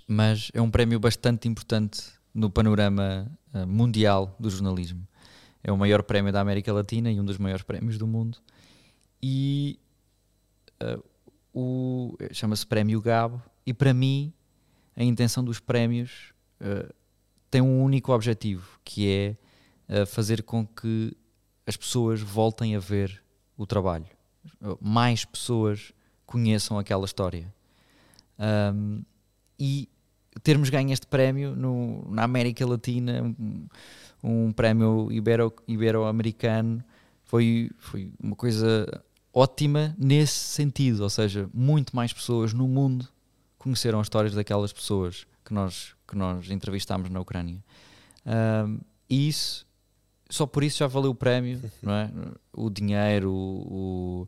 [0.06, 2.02] mas é um prémio bastante importante
[2.34, 3.30] no panorama
[3.66, 5.06] mundial do jornalismo.
[5.62, 8.38] É o maior prémio da América Latina e um dos maiores prémios do mundo.
[9.22, 9.78] E
[11.54, 13.40] o chama-se Prémio Gabo.
[13.64, 14.32] E para mim,
[14.96, 16.34] a intenção dos prémios
[17.50, 19.36] tem um único objetivo, que é
[19.88, 21.16] uh, fazer com que
[21.66, 23.22] as pessoas voltem a ver
[23.56, 24.06] o trabalho.
[24.80, 25.92] Mais pessoas
[26.26, 27.52] conheçam aquela história.
[28.74, 29.02] Um,
[29.58, 29.88] e
[30.42, 33.66] termos ganho este prémio no, na América Latina, um,
[34.22, 36.82] um prémio ibero, ibero-americano,
[37.24, 43.08] foi, foi uma coisa ótima nesse sentido, ou seja, muito mais pessoas no mundo
[43.58, 47.62] conheceram as histórias daquelas pessoas que nós, que nós entrevistámos na Ucrânia.
[48.26, 49.64] Um, e isso,
[50.32, 52.10] só por isso já valeu o prémio, não é?
[52.54, 54.26] O dinheiro, o,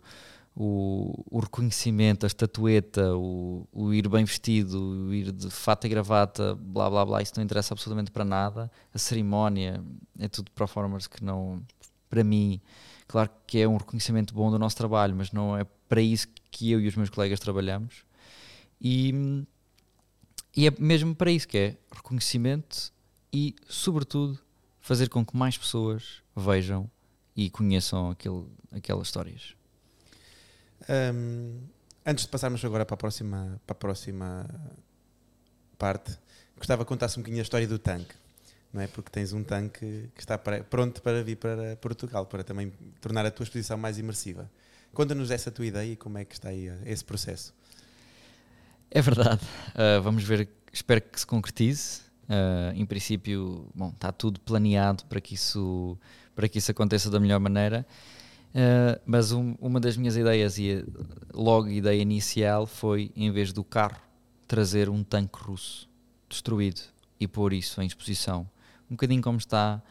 [0.54, 5.88] o, o reconhecimento, a estatueta, o, o, ir bem vestido, o ir de fato e
[5.88, 8.70] gravata, blá blá blá, isso não interessa absolutamente para nada.
[8.92, 9.82] A cerimónia
[10.18, 11.62] é tudo performers que não,
[12.10, 12.60] para mim,
[13.08, 16.70] claro que é um reconhecimento bom do nosso trabalho, mas não é para isso que
[16.70, 18.04] eu e os meus colegas trabalhamos.
[18.78, 19.42] E,
[20.54, 22.92] e é mesmo para isso que é reconhecimento
[23.32, 24.38] e, sobretudo,
[24.84, 26.90] fazer com que mais pessoas vejam
[27.34, 29.54] e conheçam aquele, aquelas histórias.
[30.86, 31.58] Um,
[32.04, 34.46] antes de passarmos agora para a próxima, para a próxima
[35.78, 36.14] parte,
[36.54, 38.14] gostava que contasse um bocadinho a história do tanque.
[38.74, 38.86] Não é?
[38.86, 42.70] Porque tens um tanque que está pronto para vir para Portugal, para também
[43.00, 44.50] tornar a tua exposição mais imersiva.
[44.92, 47.54] Conta-nos essa tua ideia e como é que está aí esse processo.
[48.90, 49.42] É verdade.
[49.70, 52.03] Uh, vamos ver, espero que se concretize.
[52.24, 55.98] Uh, em princípio, bom, está tudo planeado para que isso,
[56.34, 57.86] para que isso aconteça da melhor maneira.
[58.54, 60.84] Uh, mas um, uma das minhas ideias, e
[61.32, 64.00] logo ideia inicial, foi, em vez do carro,
[64.46, 65.88] trazer um tanque russo
[66.28, 66.80] destruído
[67.18, 68.48] e pôr isso em exposição.
[68.90, 69.82] Um bocadinho como está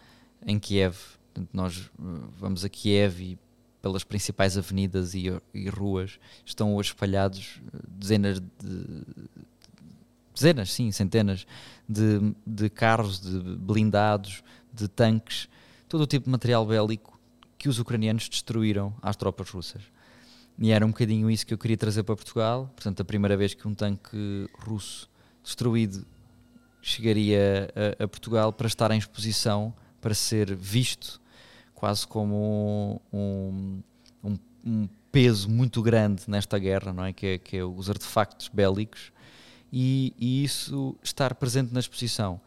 [0.45, 0.95] em Kiev.
[1.33, 1.91] Portanto, nós
[2.39, 3.39] vamos a Kiev e
[3.81, 9.03] pelas principais avenidas e, e ruas estão hoje espalhados dezenas de
[10.33, 11.45] dezenas, sim, centenas
[11.87, 14.43] de, de carros, de blindados,
[14.73, 15.47] de tanques,
[15.87, 17.19] todo o tipo de material bélico
[17.57, 19.81] que os ucranianos destruíram às tropas russas.
[20.59, 22.69] E era um bocadinho isso que eu queria trazer para Portugal.
[22.75, 25.09] Portanto, a primeira vez que um tanque russo
[25.43, 26.05] destruído
[26.81, 27.69] chegaria
[27.99, 31.21] a, a Portugal para estar em exposição, para ser visto
[31.73, 33.81] quase como um,
[34.23, 37.13] um, um, peso muito grande nesta guerra, não é?
[37.13, 39.12] Que, é, que é os artefactos bélicos
[39.75, 42.39] e, e, isso estar presente na exposição.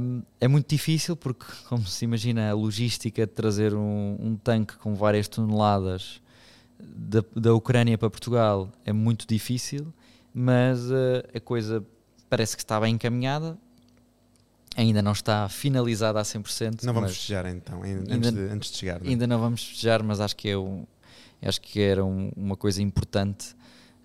[0.00, 4.76] Um, é muito difícil porque, como se imagina, a logística de trazer um, um tanque
[4.78, 6.20] com várias toneladas
[6.80, 9.94] da, da Ucrânia para Portugal é muito difícil,
[10.34, 11.84] mas uh, a coisa
[12.28, 13.56] parece que está bem encaminhada
[14.76, 16.82] ainda não está finalizada a 100%.
[16.82, 19.00] Não vamos festejar então, ainda, antes, de, antes de chegar.
[19.00, 19.06] Não?
[19.06, 19.10] É?
[19.10, 20.84] Ainda não vamos festejar, mas acho que, é um,
[21.42, 23.54] acho que era um, uma coisa importante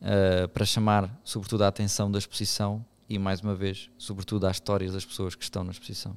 [0.01, 4.93] uh, para chamar sobretudo a atenção da exposição e mais uma vez, sobretudo às histórias
[4.93, 6.15] das pessoas que estão na exposição.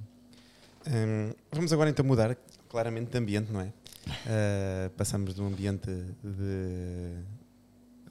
[0.87, 2.37] Um, vamos agora então mudar
[2.69, 3.66] claramente de ambiente, não é?
[3.66, 5.90] Uh, passamos de um ambiente
[6.23, 7.23] de,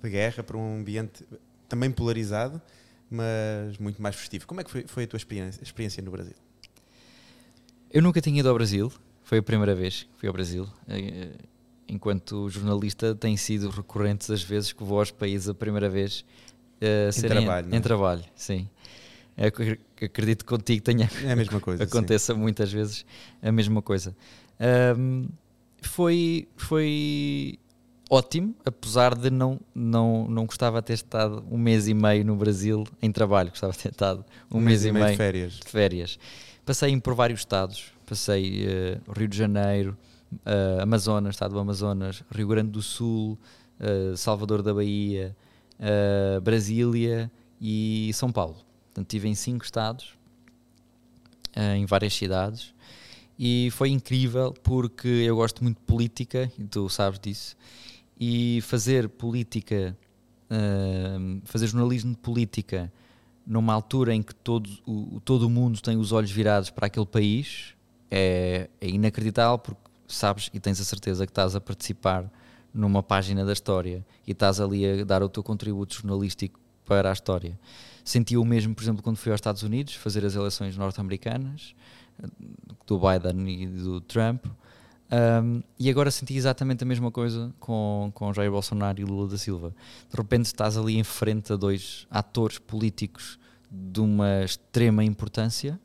[0.02, 1.26] de guerra para um ambiente
[1.68, 2.62] também polarizado,
[3.10, 4.48] mas muito mais festivo.
[4.48, 6.36] Como é que foi, foi a tua experiência, experiência, no Brasil?
[7.92, 8.92] Eu nunca tinha ido ao Brasil,
[9.24, 10.68] foi a primeira vez que fui ao Brasil.
[11.90, 16.24] Enquanto jornalista, tem sido recorrentes as vezes que vou aos países a primeira vez
[16.82, 17.74] uh, em trabalho.
[17.74, 17.80] Em, é?
[17.80, 18.70] trabalho, sim.
[19.36, 21.82] É acredito que contigo tenha é a mesma coisa.
[21.86, 22.40] aconteça sim.
[22.40, 23.06] muitas vezes
[23.42, 24.16] a mesma coisa.
[24.98, 25.28] Um,
[25.82, 27.58] foi, foi
[28.10, 32.36] ótimo, apesar de não, não, não gostava de ter estado um mês e meio no
[32.36, 35.54] Brasil em trabalho, gostava de ter estado um, um mês, mês, e meio, de férias.
[35.54, 36.20] de férias.
[36.66, 39.98] Passei por vários estados, passei uh, Rio de Janeiro,
[40.34, 43.38] uh, Amazonas, estado do Amazonas, Rio Grande do Sul,
[43.80, 45.36] uh, Salvador da Bahia,
[45.80, 48.56] uh, Brasília e São Paulo.
[48.86, 50.18] Portanto, estive em cinco estados,
[51.76, 52.74] em várias cidades,
[53.38, 57.56] e foi incrível porque eu gosto muito de política, e tu sabes disso,
[58.20, 59.98] e fazer política,
[61.46, 62.92] fazer jornalismo de política
[63.46, 67.06] numa altura em que todo o, todo o mundo tem os olhos virados para aquele
[67.06, 67.74] país
[68.12, 72.30] é, é inacreditável porque sabes e tens a certeza que estás a participar
[72.74, 77.14] numa página da história e estás ali a dar o teu contributo jornalístico para a
[77.14, 77.60] história.
[78.04, 81.76] Senti o mesmo, por exemplo, quando fui aos Estados Unidos fazer as eleições norte-americanas,
[82.86, 84.46] do Biden e do Trump,
[85.12, 89.38] um, e agora senti exatamente a mesma coisa com, com Jair Bolsonaro e Lula da
[89.38, 89.74] Silva.
[90.10, 93.40] De repente estás ali em frente a dois atores políticos
[93.72, 95.80] de uma extrema importância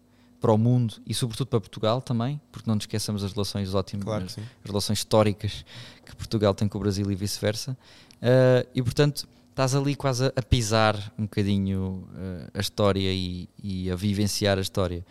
[0.45, 4.05] para o mundo e sobretudo para Portugal também, porque não nos esqueçamos as relações ótimas,
[4.05, 5.65] claro as, relações históricas
[6.05, 7.75] que Portugal tem com o Brasil e vice-versa.
[8.17, 13.49] Uh, e portanto estás ali quase a, a pisar um bocadinho uh, a história e,
[13.63, 15.03] e, a vivenciar a história.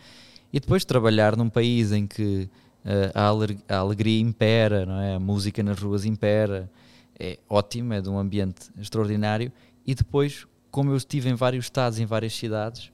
[0.52, 2.48] E depois trabalhar num país em que
[2.84, 5.16] uh, a, a, alegria impera, não é?
[5.16, 6.70] a música nas ruas impera,
[7.18, 9.50] é ótimo, é de um ambiente extraordinário.
[9.84, 12.93] E depois, como eu estive em vários estados, em várias cidades,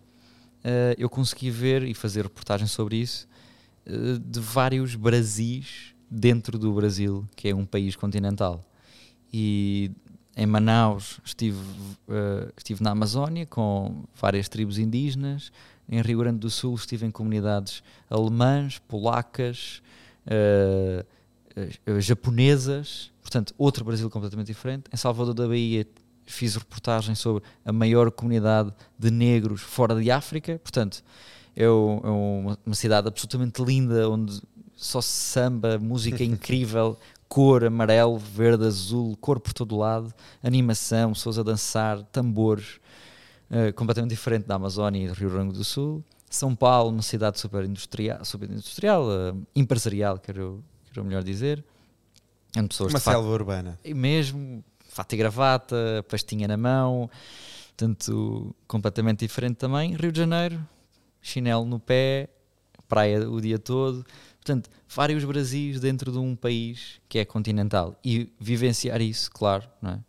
[0.64, 3.28] uh, eu consegui ver e fazer reportagem sobre isso
[3.86, 8.64] uh, de vários Brasis dentro do Brasil, que é um país continental.
[9.32, 9.90] E
[10.36, 15.52] em Manaus estive, uh, estive na Amazónia com várias tribos indígenas.
[15.88, 19.82] Em Rio Grande do Sul estive em comunidades alemãs, polacas,
[21.98, 23.10] japonesas.
[23.20, 24.84] Portanto, outro Brasil completamente diferente.
[24.92, 25.84] Em Salvador da Bahia
[26.30, 31.02] fiz reportagem sobre a maior comunidade de negros fora de África, portanto,
[31.56, 34.40] é, uma, uma cidade absolutamente linda, onde
[34.76, 40.12] só samba, música incrível, cor amarelo, verde, azul, cor por todo lado,
[40.42, 42.80] animação, pessoas a dançar, tambores,
[43.50, 46.02] uh, completamente diferente da Amazónia e do Rio Grande do Sul.
[46.28, 51.64] São Paulo, uma cidade super industrial, super industrial uh, empresarial, quero, quero melhor dizer.
[52.68, 53.78] Pessoas uma selva urbana.
[53.84, 57.08] E mesmo, fato e gravata, pastinha na mão,
[57.76, 59.94] tanto completamente diferente também.
[59.94, 60.60] Rio de Janeiro,
[61.22, 62.28] chinelo no pé,
[62.88, 64.04] praia o dia todo.
[64.36, 67.98] Portanto, vários Brasis dentro de um país que é continental.
[68.04, 70.00] E vivenciar isso, claro, não é?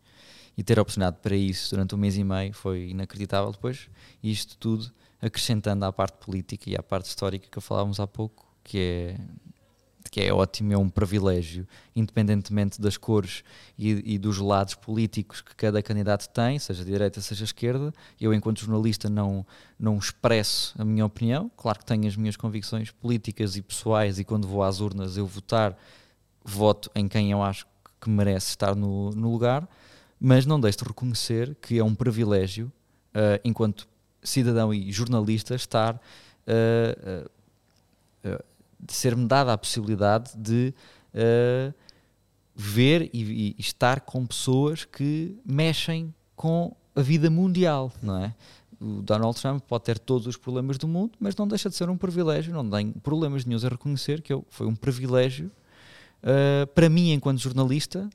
[0.58, 3.88] e ter oportunidade para isso durante um mês e meio foi inacreditável depois.
[4.22, 4.91] E isto tudo
[5.22, 9.20] acrescentando à parte política e à parte histórica que falávamos há pouco, que é
[10.10, 13.44] que é ótimo, é um privilégio, independentemente das cores
[13.78, 17.94] e, e, dos lados políticos que cada candidato tem, seja direita, seja esquerda.
[18.20, 19.46] Eu, enquanto jornalista, não,
[19.80, 21.52] não expresso a minha opinião.
[21.56, 25.28] Claro que tenho as minhas convicções políticas e pessoais, e quando vou às urnas eu
[25.28, 25.78] votar,
[26.44, 27.66] voto em quem eu acho
[28.00, 29.68] que merece estar no, no lugar,
[30.20, 32.72] mas não deixo de reconhecer que é um privilégio,
[33.16, 33.88] uh, enquanto
[34.24, 35.96] cidadão e jornalista, estar.
[36.48, 37.30] Uh,
[38.28, 38.51] uh,
[38.88, 40.74] ser-me dada a possibilidade de
[41.13, 41.74] uh,
[42.56, 48.36] ver e, e, estar com pessoas que mexem com a vida mundial, não é?
[48.80, 51.89] O Donald Trump pode ter todos os problemas do mundo, mas não deixa de ser
[51.89, 55.52] um privilégio, não tem problemas nenhum a reconhecer que eu, foi um privilégio
[56.24, 58.10] uh, para mim, enquanto jornalista,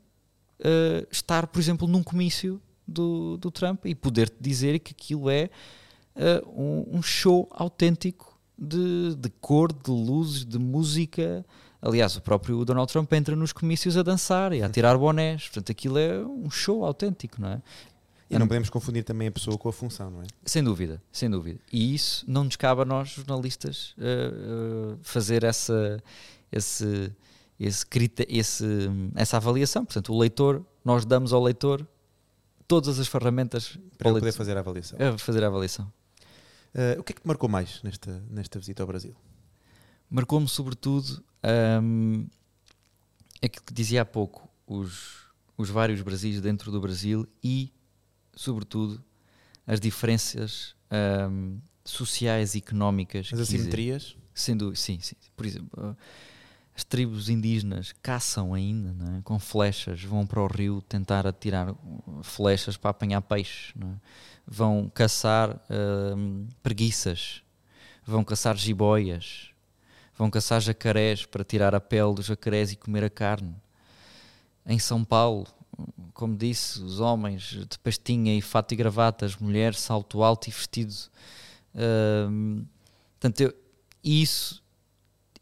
[0.59, 5.49] uh, estar, por exemplo, num comício do, do Trump e poder dizer que aquilo é
[6.15, 11.45] uh, um, um show autêntico de, de cor, de luzes, de música.
[11.81, 15.43] Aliás, o próprio Donald Trump entra nos comícios a dançar e a tirar bonés.
[15.43, 17.61] Portanto, aquilo é um show autêntico, não é?
[18.29, 20.25] E não podemos confundir também a pessoa com a função, não é?
[20.45, 21.59] Sem dúvida, sem dúvida.
[21.71, 26.03] E isso não nos cabe a nós, jornalistas, uh, uh, fazer essa,
[26.51, 27.13] esse,
[27.57, 27.85] esse,
[28.27, 28.65] esse,
[29.15, 29.85] essa avaliação.
[29.85, 31.87] Portanto, o leitor, nós damos ao leitor
[32.67, 34.99] todas as ferramentas para, para poder fazer a avaliação.
[35.17, 35.91] fazer a avaliação.
[36.73, 39.15] Uh, o que é que te marcou mais nesta, nesta visita ao Brasil?
[40.09, 41.23] Marcou-me sobretudo
[41.83, 42.27] um,
[43.41, 45.25] aquilo que dizia há pouco, os,
[45.57, 47.73] os vários Brasis dentro do Brasil e,
[48.35, 49.03] sobretudo,
[49.65, 50.75] as diferenças
[51.29, 53.29] um, sociais e económicas.
[53.33, 54.15] As assimetrias?
[54.33, 55.15] Sendo, sim, sim.
[55.35, 55.97] Por exemplo,
[56.77, 59.21] as tribos indígenas caçam ainda, é?
[59.23, 61.73] com flechas, vão para o rio tentar atirar
[62.21, 63.73] flechas para apanhar peixe.
[63.81, 64.37] É?
[64.47, 67.41] vão caçar uh, preguiças,
[68.05, 69.49] vão caçar jiboias,
[70.15, 73.55] vão caçar jacarés para tirar a pele dos jacarés e comer a carne.
[74.65, 75.45] Em São Paulo,
[76.13, 80.51] como disse, os homens de pastinha e fato e gravata, as mulheres salto alto e
[80.51, 80.93] vestido.
[81.75, 82.65] Uh,
[83.19, 83.53] portanto, eu,
[84.03, 84.63] isso,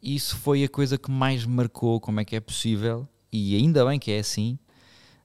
[0.05, 3.97] isso foi a coisa que mais marcou como é que é possível, e ainda bem
[3.97, 4.59] que é assim,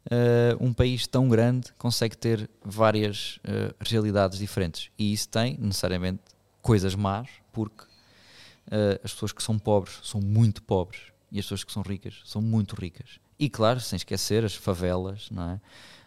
[0.06, 4.90] uh, um país tão grande consegue ter várias uh, realidades diferentes.
[4.98, 6.22] E isso tem, necessariamente,
[6.62, 11.00] coisas más, porque uh, as pessoas que são pobres são muito pobres
[11.30, 13.20] e as pessoas que são ricas são muito ricas.
[13.38, 15.60] E, claro, sem esquecer as favelas, não é?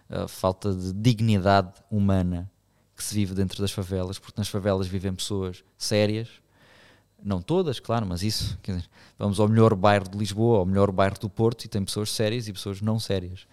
[0.09, 2.51] A falta de dignidade humana
[2.95, 6.29] que se vive dentro das favelas, porque nas favelas vivem pessoas sérias,
[7.23, 11.17] não todas, claro, mas isso, dizer, vamos ao melhor bairro de Lisboa, ao melhor bairro
[11.19, 13.47] do Porto e tem pessoas sérias e pessoas não sérias.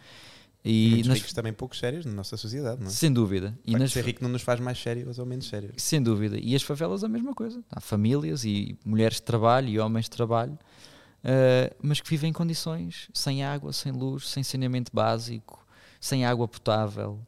[0.64, 1.18] E Muitos nas...
[1.18, 2.90] ricos também pouco sérios na nossa sociedade, não é?
[2.90, 3.58] Sem dúvida.
[3.64, 3.92] E nas...
[3.92, 5.72] ser rico não nos faz mais sérios ou menos sérios.
[5.78, 6.38] Sem dúvida.
[6.38, 7.62] E as favelas a mesma coisa.
[7.70, 12.32] Há famílias e mulheres de trabalho e homens de trabalho, uh, mas que vivem em
[12.32, 15.66] condições sem água, sem luz, sem saneamento básico,
[15.98, 17.18] sem água potável.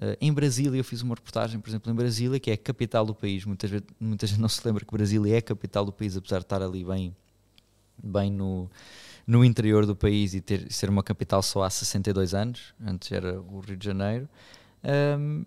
[0.00, 3.04] Uh, em Brasília, eu fiz uma reportagem, por exemplo, em Brasília, que é a capital
[3.04, 3.44] do país.
[3.44, 6.38] Muitas vezes, muita gente não se lembra que Brasília é a capital do país, apesar
[6.38, 7.14] de estar ali bem,
[8.02, 8.70] bem no
[9.30, 13.40] no interior do país e ter, ser uma capital só há 62 anos, antes era
[13.40, 14.28] o Rio de Janeiro.
[14.82, 15.44] Um,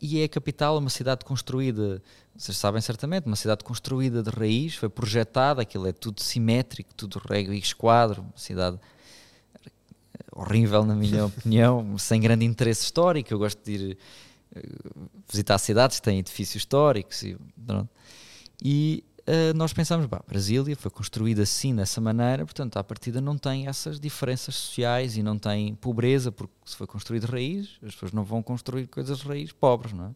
[0.00, 2.02] e é a capital, uma cidade construída,
[2.36, 7.22] vocês sabem certamente, uma cidade construída de raiz, foi projetada, aquilo é tudo simétrico, tudo
[7.24, 8.80] rego e esquadro, uma cidade
[10.34, 13.98] horrível na minha opinião, sem grande interesse histórico, eu gosto de ir
[14.54, 14.62] eh,
[15.30, 17.36] visitar cidades que têm edifícios históricos e,
[18.62, 23.38] e uh, nós pensamos, bah, Brasília foi construída assim, dessa maneira, portanto, à partida não
[23.38, 28.12] tem essas diferenças sociais e não tem pobreza, porque se foi construído raiz, as pessoas
[28.12, 30.10] não vão construir coisas raiz pobres, não é?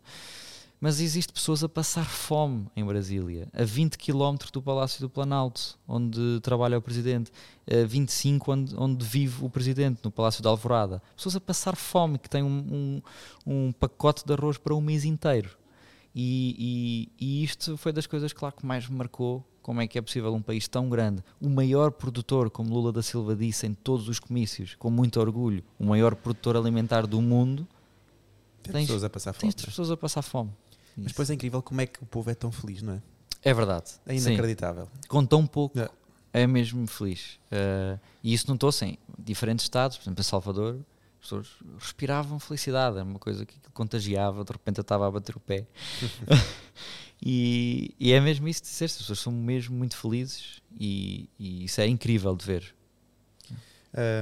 [0.79, 5.79] Mas existe pessoas a passar fome em Brasília, a 20 km do Palácio do Planalto,
[5.89, 7.33] onde trabalha o Presidente,
[7.71, 11.03] a 25 onde, onde vive o Presidente, no Palácio da Alvorada.
[11.17, 13.03] Pessoas a passar fome, que têm um,
[13.47, 15.57] um, um pacote de arroz para um mês inteiro.
[16.15, 19.45] E, e, e, isto foi das coisas, claro, que mais me marcou.
[19.63, 23.03] Como é que é possível um país tão grande, o maior produtor, como Lula da
[23.03, 27.67] Silva disse em todos os comícios, com muito orgulho, o maior produtor alimentar do mundo,
[28.63, 29.53] tem tens, pessoas a passar fome.
[29.53, 30.53] Tens pessoas a passar fome.
[30.97, 33.03] Mas depois é incrível como é que o povo é tão feliz, não é?
[33.43, 33.93] É verdade.
[34.07, 34.87] É inacreditável.
[34.87, 35.09] Sim.
[35.09, 35.91] Com tão pouco, é,
[36.33, 37.39] é mesmo feliz.
[37.53, 40.79] Uh, e isso não estou sem diferentes estados, por exemplo, em Salvador,
[41.21, 45.41] pessoas respiravam felicidade, era uma coisa que contagiava, de repente eu estava a bater o
[45.41, 45.67] pé.
[47.23, 51.65] e, e, é mesmo isso que disseste, as pessoas são mesmo muito felizes e, e
[51.65, 52.75] isso é incrível de ver.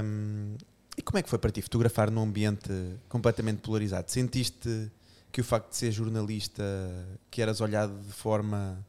[0.03, 0.55] Um,
[0.97, 2.71] e como é que foi para ti fotografar num ambiente
[3.09, 4.09] completamente polarizado?
[4.09, 4.91] Sentiste
[5.35, 6.63] que o facto de ser jornalista,
[7.29, 8.81] que eras olhado de forma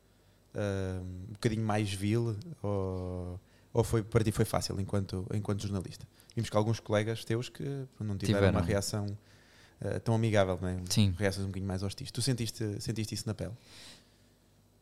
[0.54, 3.40] uh, um bocadinho mais vil, ou,
[3.72, 6.06] ou foi, para ti foi fácil enquanto, enquanto jornalista?
[6.36, 7.64] Vimos que alguns colegas teus que
[7.98, 8.50] não tiveram, tiveram.
[8.52, 10.78] uma reação uh, tão amigável, não é?
[10.88, 11.16] Sim.
[11.18, 12.12] reações um bocadinho mais hostis.
[12.12, 13.54] Tu sentiste, sentiste isso na pele?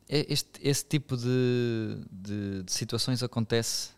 [0.07, 3.93] É, este, esse tipo de, de, de situações acontece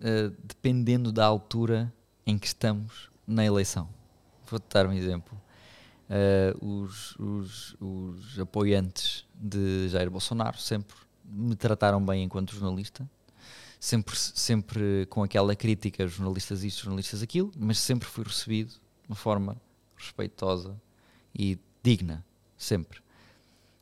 [0.00, 1.94] uh, dependendo da altura
[2.26, 3.88] em que estamos na eleição.
[4.50, 5.43] Vou-te dar um exemplo.
[6.10, 10.94] Uh, os, os, os apoiantes de Jair Bolsonaro sempre
[11.24, 13.08] me trataram bem enquanto jornalista
[13.84, 19.14] sempre, sempre com aquela crítica, jornalistas isto, jornalistas aquilo, mas sempre fui recebido de uma
[19.14, 19.60] forma
[19.94, 20.74] respeitosa
[21.34, 22.24] e digna,
[22.56, 23.00] sempre.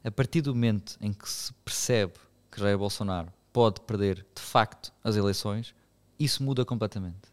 [0.03, 2.15] A partir do momento em que se percebe
[2.51, 5.73] que Jair Bolsonaro pode perder de facto as eleições,
[6.19, 7.32] isso muda completamente.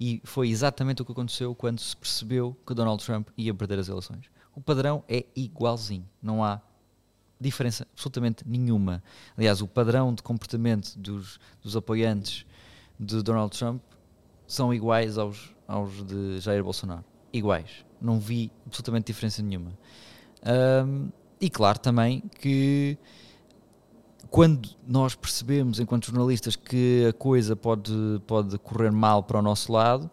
[0.00, 3.88] E foi exatamente o que aconteceu quando se percebeu que Donald Trump ia perder as
[3.88, 4.30] eleições.
[4.54, 6.60] O padrão é igualzinho, não há
[7.38, 9.02] diferença absolutamente nenhuma.
[9.36, 12.46] Aliás, o padrão de comportamento dos, dos apoiantes
[12.98, 13.82] de Donald Trump
[14.46, 17.04] são iguais aos, aos de Jair Bolsonaro.
[17.32, 17.84] Iguais.
[18.00, 19.78] Não vi absolutamente diferença nenhuma.
[20.86, 22.98] Um, e claro também que
[24.30, 27.92] quando nós percebemos, enquanto jornalistas, que a coisa pode,
[28.26, 30.08] pode correr mal para o nosso lado,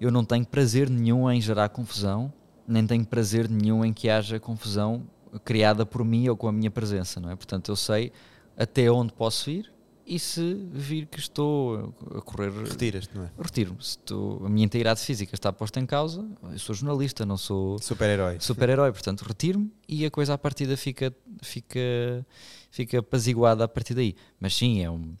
[0.00, 2.32] eu não tenho prazer nenhum em gerar confusão,
[2.66, 5.02] nem tenho prazer nenhum em que haja confusão
[5.44, 7.36] criada por mim ou com a minha presença, não é?
[7.36, 8.12] Portanto, eu sei
[8.56, 9.72] até onde posso ir
[10.08, 12.50] e se vir que estou a correr.
[12.50, 13.30] Retiras-te, não é?
[13.38, 13.76] Retiro-me.
[13.82, 17.78] Se estou, a minha integridade física está posta em causa, eu sou jornalista, não sou.
[17.78, 18.38] Super-herói.
[18.40, 22.26] Super-herói, portanto, retiro-me e a coisa à partida fica, fica,
[22.70, 24.16] fica apaziguada a partir daí.
[24.40, 25.14] Mas sim, é, um,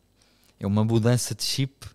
[0.58, 1.86] é uma mudança de chip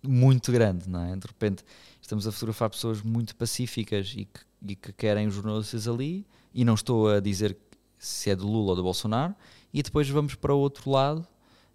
[0.00, 1.16] muito grande, não é?
[1.16, 1.64] De repente
[2.00, 6.64] estamos a fotografar pessoas muito pacíficas e que, e que querem os jornalistas ali e
[6.64, 7.56] não estou a dizer
[7.98, 9.34] se é de Lula ou de Bolsonaro,
[9.72, 11.26] e depois vamos para o outro lado,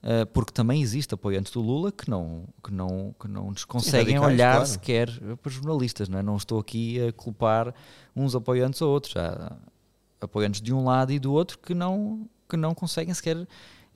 [0.03, 4.19] uh, porque também existe apoiantes do Lula que não, que não, que não nos conseguem
[4.19, 4.65] olhar claro.
[4.67, 5.09] sequer
[5.41, 6.23] para jornalistas, não, é?
[6.23, 7.73] não estou aqui a culpar
[8.15, 9.55] uns apoiantes ou outros, há
[10.19, 13.47] apoiantes de um lado e do outro que não, que não conseguem sequer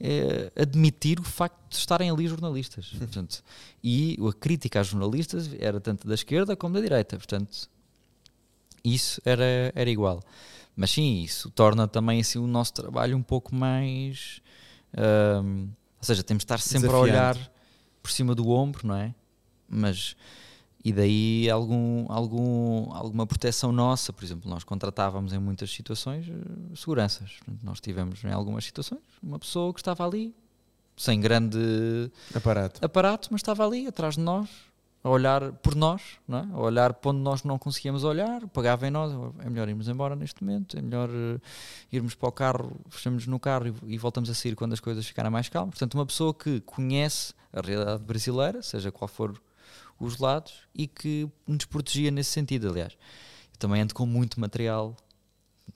[0.03, 2.87] é, admitir o facto de estarem ali jornalistas.
[2.97, 3.43] Portanto,
[3.83, 7.17] e a crítica aos jornalistas era tanto da esquerda como da direita.
[7.17, 7.69] Portanto,
[8.83, 10.23] Isso era, era igual.
[10.75, 14.41] Mas sim, isso torna também assim, o nosso trabalho um pouco mais.
[14.97, 15.69] Um,
[16.01, 17.09] ou seja, temos de estar sempre Desafiante.
[17.09, 17.51] a olhar
[18.01, 19.13] por cima do ombro, não é?
[19.69, 20.15] Mas.
[20.83, 26.75] E daí algum, algum, alguma proteção nossa, por exemplo, nós contratávamos em muitas situações eh,
[26.75, 27.33] seguranças.
[27.61, 30.33] Nós tivemos em algumas situações uma pessoa que estava ali,
[30.97, 32.83] sem grande Aparato.
[32.83, 34.49] aparato, mas estava ali atrás de nós,
[35.03, 36.47] a olhar por nós, não é?
[36.53, 40.15] a olhar para onde nós não conseguíamos olhar, pagava em nós, é melhor irmos embora
[40.15, 41.39] neste momento, é melhor eh,
[41.91, 45.05] irmos para o carro, fechamos no carro e, e voltamos a sair quando as coisas
[45.05, 45.71] ficarem mais calmas.
[45.71, 49.41] Portanto, uma pessoa que conhece a realidade brasileira, seja qual for
[49.99, 52.93] os lados, e que nos protegia nesse sentido, aliás.
[53.53, 54.95] Eu também ando com muito material,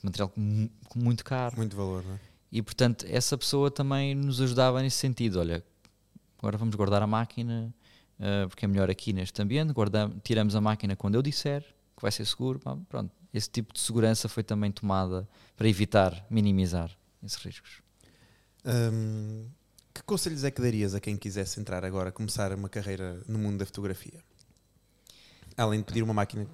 [0.03, 1.57] material com muito caro.
[1.57, 2.19] Muito valor, não é?
[2.51, 5.39] E portanto, essa pessoa também nos ajudava nesse sentido.
[5.39, 5.63] Olha,
[6.38, 7.73] agora vamos guardar a máquina,
[8.20, 9.72] eh, porque é melhor aqui neste ambiente.
[9.74, 11.61] Guardamos, tiramos a máquina quando eu disser
[11.95, 12.59] que vai ser seguro.
[12.89, 16.91] Pronto, esse tipo de segurança foi também tomada para evitar, minimizar
[17.24, 17.82] esses riscos.
[18.66, 19.47] Hum,
[19.93, 23.59] que conselhos é que darias a quem quisesse entrar agora, começar uma carreira no mundo
[23.59, 24.20] da fotografia?
[25.57, 26.45] Além de pedir uma máquina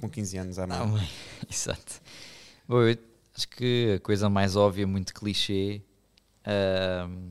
[0.00, 0.94] com 15 anos à Ah, mão.
[0.94, 1.08] bem,
[1.48, 2.00] Exato.
[2.66, 2.98] Bom, eu
[3.36, 5.82] acho que a coisa mais óbvia, muito clichê,
[6.44, 7.30] ahm,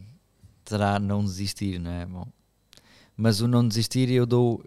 [0.63, 2.05] terá não desistir, não é?
[2.05, 2.25] Bom,
[3.21, 4.63] mas o não desistir, eu dou,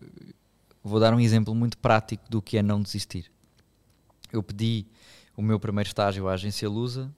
[0.84, 3.32] vou dar um exemplo muito prático do que é não desistir.
[4.30, 4.84] Eu pedi
[5.34, 7.11] o meu primeiro estágio à agência Lusa,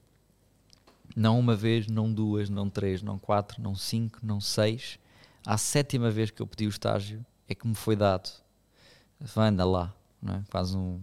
[1.13, 4.97] não uma vez, não duas, não três, não quatro, não cinco, não seis.
[5.45, 8.31] À sétima vez que eu pedi o estágio é que me foi dado.
[9.35, 10.43] Anda lá, não é?
[10.49, 11.01] Quase um,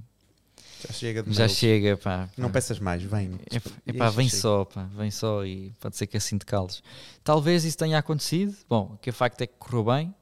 [0.80, 2.30] Já chega de já chega, pá.
[2.39, 2.55] Não pá.
[2.55, 3.39] peças mais, vem.
[3.51, 4.41] E epá, aí vem chega.
[4.41, 6.83] só, pá, vem só e pode ser que assim te cales.
[7.22, 8.57] Talvez isso tenha acontecido.
[8.66, 10.14] Bom, o que é facto é que correu bem.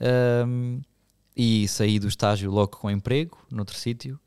[0.00, 0.80] Ahm,
[1.36, 4.18] e saí do estágio logo com emprego, noutro sítio.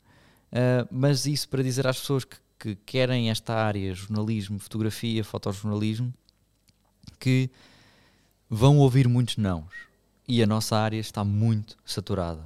[0.51, 6.13] Ah, mas isso para dizer às pessoas que, que querem esta área, jornalismo, fotografia, fotojornalismo,
[7.20, 7.49] que
[8.49, 9.74] vão ouvir muitos nãos.
[10.28, 12.45] E a nossa área está muito saturada.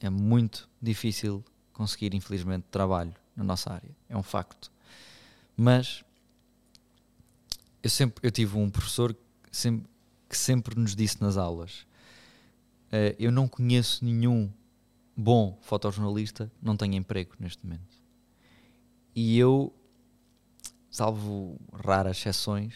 [0.00, 3.90] É muito difícil conseguir, infelizmente, trabalho na nossa área.
[4.08, 4.72] É um facto.
[5.56, 6.02] Mas
[7.82, 9.90] eu sempre eu tive um professor que sempre,
[10.28, 11.86] que sempre nos disse nas aulas:
[12.94, 14.48] eh, Eu não conheço nenhum
[15.16, 18.00] bom fotojornalista que não tenha emprego neste momento.
[19.14, 19.74] E eu,
[20.88, 22.74] salvo raras exceções,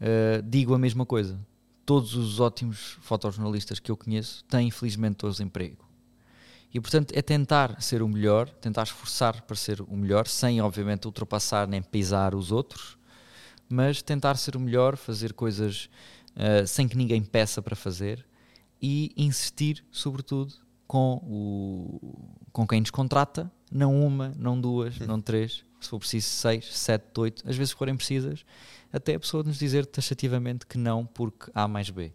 [0.00, 1.38] eh, digo a mesma coisa.
[1.84, 5.84] Todos os ótimos fotojornalistas que eu conheço têm, infelizmente, todos emprego.
[6.72, 11.06] E portanto é tentar ser o melhor, tentar esforçar para ser o melhor, sem obviamente
[11.06, 12.98] ultrapassar nem pisar os outros,
[13.68, 15.88] mas tentar ser o melhor, fazer coisas
[16.36, 18.28] ah, sem que ninguém peça para fazer
[18.80, 20.54] e insistir, sobretudo,
[20.86, 26.26] com, o, com quem nos contrata, não uma, não duas, não três, se for preciso
[26.28, 28.44] seis, sete, oito, às vezes forem precisas,
[28.92, 32.12] até a pessoa nos dizer taxativamente que não, porque A mais B.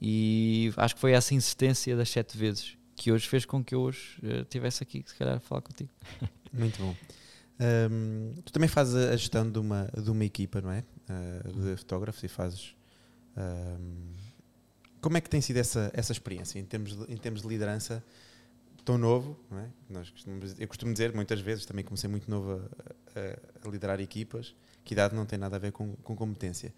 [0.00, 3.80] E acho que foi essa insistência das sete vezes que hoje fez com que eu
[3.80, 5.90] hoje eh, estivesse aqui, se calhar, a falar contigo.
[6.52, 6.94] Muito bom.
[7.90, 10.84] Hum, tu também fazes a gestão de uma, de uma equipa, não é?
[11.08, 12.74] Ah, de fotógrafos e fazes.
[13.36, 14.12] hum,
[15.00, 18.02] como é que tem sido essa, essa experiência em termos, de, em termos de liderança
[18.84, 19.36] tão novo?
[19.52, 19.66] É?
[19.88, 20.12] Nós
[20.58, 22.52] eu costumo dizer muitas vezes, também comecei muito novo
[23.14, 26.72] a, a- a liderar equipas, que idade não tem nada a ver com, com competência.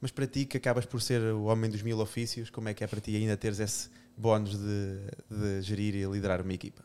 [0.00, 2.84] Mas para ti, que acabas por ser o homem dos mil ofícios, como é que
[2.84, 4.98] é para ti ainda teres esse bónus de,
[5.30, 6.82] de gerir e liderar uma equipa?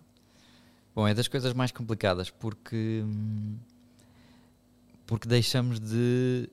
[0.96, 3.58] Bom, é das coisas mais complicadas porque hum,
[5.06, 6.50] porque deixamos de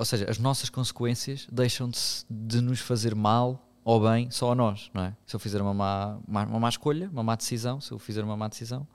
[0.00, 4.54] ou seja, as nossas consequências deixam de, de nos fazer mal ou bem só a
[4.54, 5.16] nós, não é?
[5.26, 8.34] Se eu fizer uma má, uma má escolha, uma má decisão, se eu fizer uma
[8.34, 8.88] má decisão,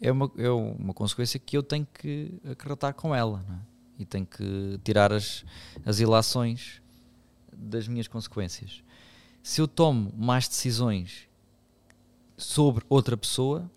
[0.00, 3.60] é uma, é uma consequência que eu tenho que acarretar com ela, não é?
[4.00, 5.44] E tenho que tirar as,
[5.84, 6.82] as ilações
[7.56, 8.82] das minhas consequências.
[9.44, 11.28] Se eu tomo más decisões
[12.36, 13.70] sobre outra pessoa,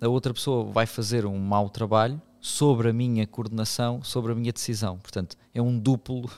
[0.00, 4.52] a outra pessoa vai fazer um mau trabalho sobre a minha coordenação, sobre a minha
[4.52, 4.98] decisão.
[4.98, 6.30] Portanto, é um duplo,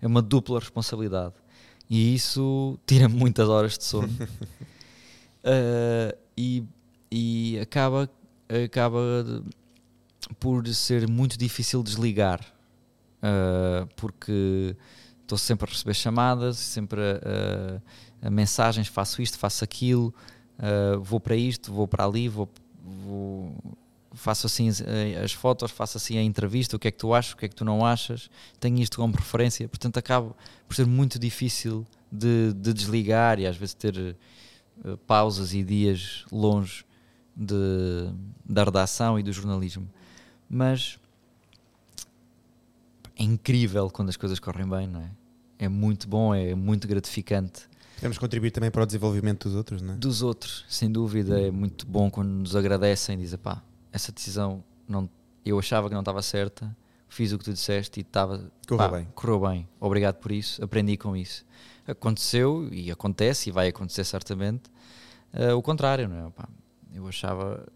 [0.00, 1.34] é uma dupla responsabilidade.
[1.88, 4.08] E isso tira muitas horas de sono.
[5.44, 6.64] Ah, e,
[7.10, 8.10] e acaba,
[8.64, 9.42] acaba de-
[10.38, 12.40] por ser muito difícil desligar.
[13.22, 14.76] Ah, porque
[15.22, 17.14] estou sempre a receber chamadas, sempre a,
[18.24, 20.12] a- a mensagens, faço isto, faço aquilo,
[20.58, 22.48] ah, vou para isto, vou para ali, vou,
[22.84, 23.54] vou-
[24.18, 24.82] faço assim as,
[25.24, 27.48] as fotos, faço assim a entrevista, o que é que tu achas, o que é
[27.48, 30.34] que tu não achas, tenho isto como referência, portanto acaba
[30.66, 34.16] por ser muito difícil de, de desligar e às vezes ter
[34.84, 36.84] eh, pausas e dias longe
[37.34, 38.10] de,
[38.44, 39.88] da redação e do jornalismo.
[40.50, 40.98] Mas
[43.16, 45.10] é incrível quando as coisas correm bem, não é?
[45.58, 47.68] É muito bom, é muito gratificante.
[47.96, 49.96] Podemos contribuir também para o desenvolvimento dos outros, não é?
[49.96, 53.60] Dos outros, sem dúvida, é muito bom quando nos agradecem, dizem pá,
[53.98, 55.10] essa decisão não,
[55.44, 56.74] eu achava que não estava certa,
[57.08, 59.08] fiz o que tu disseste e estava correu bem.
[59.14, 61.44] Correu bem, obrigado por isso, aprendi com isso.
[61.86, 64.70] Aconteceu e acontece e vai acontecer certamente
[65.34, 66.30] uh, o contrário, não é?
[66.30, 66.48] Pá,
[66.94, 67.66] eu achava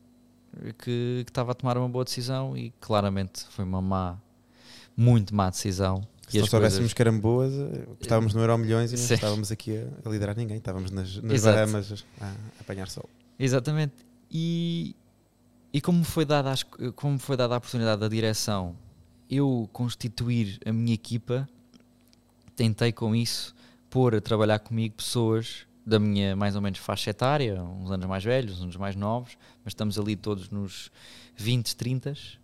[0.78, 4.18] que, que estava a tomar uma boa decisão e claramente foi uma má,
[4.96, 6.06] muito má decisão.
[6.28, 6.92] Se não soubéssemos coisas...
[6.94, 9.14] que eram boas, eh, estávamos no Euro Milhões e não Sim.
[9.14, 13.08] estávamos aqui a, a, liderar ninguém, estávamos nas, nas Bahamas a, a, apanhar sol.
[13.38, 13.92] Exatamente.
[14.30, 14.94] E,
[15.72, 16.62] e como, foi dada as,
[16.94, 18.76] como foi dada a oportunidade da direção
[19.30, 21.48] eu constituir a minha equipa,
[22.54, 23.54] tentei com isso
[23.88, 28.22] pôr a trabalhar comigo pessoas da minha mais ou menos faixa etária, uns anos mais
[28.22, 30.90] velhos, uns mais novos, mas estamos ali todos nos
[31.36, 32.42] 20, 30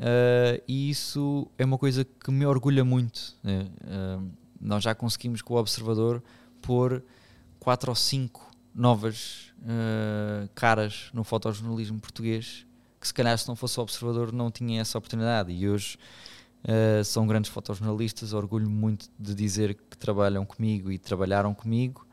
[0.00, 3.36] Uh, e isso é uma coisa que me orgulha muito.
[3.42, 3.68] Né?
[3.84, 6.22] Uh, nós já conseguimos com o Observador
[6.62, 7.04] pôr
[7.58, 12.66] quatro ou cinco novas uh, caras no fotojornalismo português
[13.00, 15.50] que se calhar se não fosse Observador não tinha essa oportunidade.
[15.50, 15.96] E hoje
[17.02, 22.06] são grandes fotojornalistas, orgulho muito de dizer que trabalham comigo e trabalharam comigo.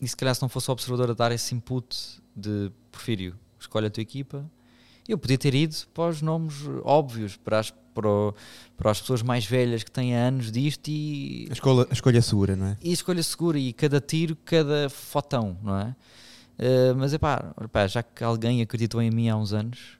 [0.00, 3.90] E se calhar se não fosse Observador a dar esse input de Porfírio, escolhe a
[3.90, 4.44] tua equipa
[5.08, 6.54] eu podia ter ido para os nomes
[6.84, 8.34] óbvios, para as, para, o,
[8.76, 11.48] para as pessoas mais velhas que têm anos disto e.
[11.50, 12.76] A escolha, a escolha segura, não é?
[12.82, 15.96] E a escolha segura, e cada tiro, cada fotão, não é?
[16.58, 17.54] Uh, mas é pá,
[17.88, 19.98] já que alguém acreditou em mim há uns anos,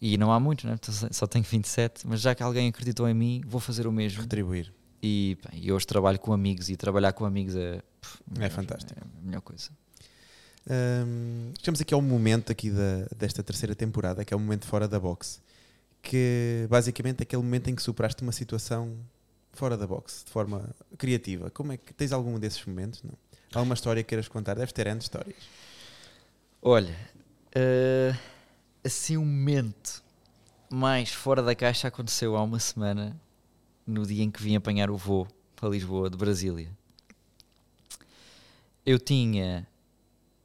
[0.00, 0.76] e não há muitos, né?
[1.10, 4.20] só tenho 27, mas já que alguém acreditou em mim, vou fazer o mesmo.
[4.20, 4.72] Retribuir.
[5.02, 8.98] E, pá, e hoje trabalho com amigos e trabalhar com amigos é, pff, é fantástico.
[8.98, 9.70] É a melhor coisa.
[10.66, 14.88] Um, chegamos aqui ao momento aqui da, desta terceira temporada, que é o momento fora
[14.88, 15.40] da box,
[16.04, 18.96] que basicamente é aquele momento em que superaste uma situação
[19.52, 21.50] fora da box, de forma criativa.
[21.50, 23.02] Como é que tens algum desses momentos?
[23.02, 23.14] Não?
[23.54, 24.54] Alguma história que queiras contar?
[24.54, 25.36] Deves ter antes histórias.
[26.60, 26.96] Olha,
[27.56, 28.18] uh,
[28.84, 30.02] assim um momento
[30.70, 33.20] mais fora da caixa aconteceu há uma semana,
[33.86, 36.70] no dia em que vim apanhar o voo para Lisboa, de Brasília.
[38.84, 39.66] Eu tinha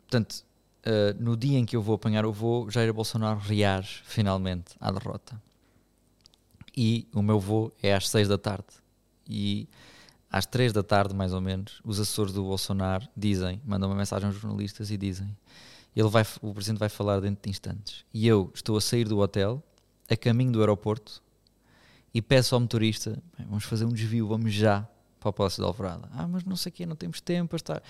[0.10, 0.44] Portanto,
[0.88, 4.92] uh, no dia em que eu vou apanhar o voo, Jair Bolsonaro reage finalmente à
[4.92, 5.40] derrota.
[6.82, 8.70] E o meu voo é às 6 da tarde.
[9.28, 9.68] E
[10.32, 14.28] às 3 da tarde, mais ou menos, os assessores do Bolsonaro dizem, mandam uma mensagem
[14.28, 15.36] aos jornalistas e dizem:
[15.94, 18.06] ele vai, o presidente vai falar dentro de instantes.
[18.14, 19.62] E eu estou a sair do hotel,
[20.10, 21.22] a caminho do aeroporto,
[22.14, 24.88] e peço ao motorista: vamos fazer um desvio, vamos já
[25.20, 26.08] para o Palácio de Alvorada.
[26.14, 27.58] Ah, mas não sei o quê, não temos tempo.
[27.58, 27.82] Está...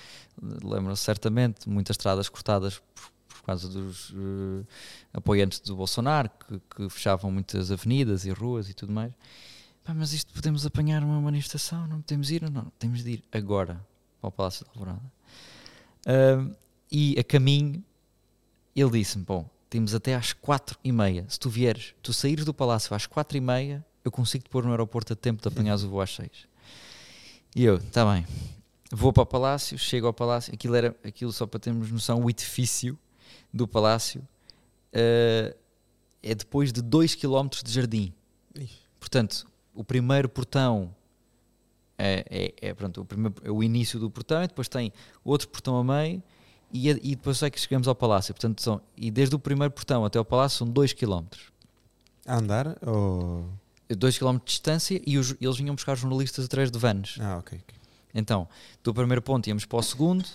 [0.41, 4.67] Lembram-se certamente, muitas estradas cortadas por, por causa dos uh,
[5.13, 9.13] apoiantes do Bolsonaro, que, que, fechavam muitas avenidas e ruas e tudo mais.
[9.85, 12.41] Ah, mas isto podemos apanhar uma manifestação, não podemos ir?
[12.43, 13.83] Não, não temos de ir agora
[14.21, 15.11] para o Palácio de Alvorada.
[16.05, 16.55] Uh,
[16.91, 17.83] e a caminho,
[18.75, 21.25] ele disse-me, bom, temos até às quatro e meia.
[21.29, 24.63] Se tu vieres, tu saíres do palácio às quatro e meia, eu consigo te pôr
[24.63, 26.47] no aeroporto a tempo de apanhar o voo às seis.
[27.55, 28.27] E eu, está bem,
[28.91, 32.29] vou para o palácio, chego ao palácio, aquilo era, aquilo só para termos noção, o
[32.29, 32.97] edifício
[33.53, 34.21] do palácio
[34.93, 35.55] uh,
[36.21, 38.13] é depois de 2 km de jardim.
[38.55, 38.79] Ixi.
[38.99, 40.93] Portanto, o primeiro portão
[41.97, 44.93] é, é, é, pronto, o, primeiro, é o início do portão, e depois tem
[45.23, 46.23] outro portão a meio,
[46.71, 48.33] e, e depois é que chegamos ao palácio.
[48.33, 51.25] Portanto, são, e desde o primeiro portão até ao palácio são 2 km.
[52.25, 52.77] A andar?
[52.85, 53.49] Ou
[53.89, 57.17] 2 km de distância e os, eles vinham buscar jornalistas através de vans.
[57.19, 57.59] Ah, ok.
[57.59, 57.79] okay.
[58.13, 58.47] Então,
[58.83, 60.25] do primeiro ponto íamos para o segundo,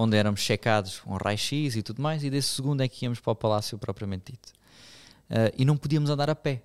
[0.00, 3.32] onde éramos checados um raio-x e tudo mais, e desse segundo é que íamos para
[3.32, 4.52] o palácio propriamente dito.
[5.28, 6.62] Uh, e não podíamos andar a pé.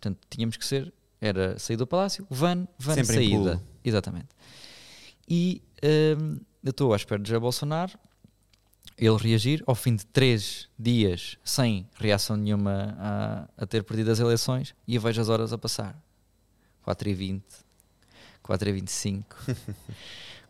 [0.00, 3.62] Portanto, tínhamos que ser, era sair do palácio, van, van, Sempre saída.
[3.84, 4.30] Exatamente.
[5.28, 7.96] E uh, eu estou à espera de Jair Bolsonaro,
[8.98, 14.18] ele reagir ao fim de três dias sem reação nenhuma a, a ter perdido as
[14.18, 15.96] eleições e eu vejo as horas a passar
[16.82, 17.44] 4 e 20
[18.42, 19.36] 4 e 25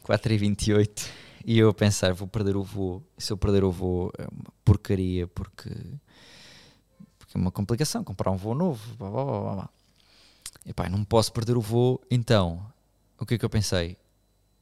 [0.03, 1.09] 4 e 28
[1.45, 4.53] e eu a pensar vou perder o voo se eu perder o voo é uma
[4.64, 5.70] porcaria porque
[7.18, 9.70] porque é uma complicação comprar um voo novo blá, blá, blá, blá.
[10.64, 12.64] E pá, não posso perder o voo então
[13.18, 13.97] o que é que eu pensei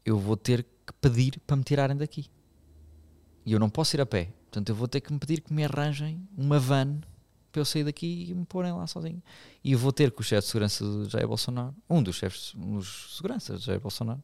[0.05, 2.31] eu vou ter que pedir para me tirarem daqui
[3.45, 4.33] e eu não posso ir a pé.
[4.51, 7.01] Portanto, eu vou ter que me pedir que me arranjem uma van
[7.53, 9.23] para eu sair daqui e me porem lá sozinho.
[9.63, 12.77] E vou ter com o chefe de segurança do Jair Bolsonaro, um dos chefes, um
[12.77, 14.23] dos seguranças de Jair Bolsonaro,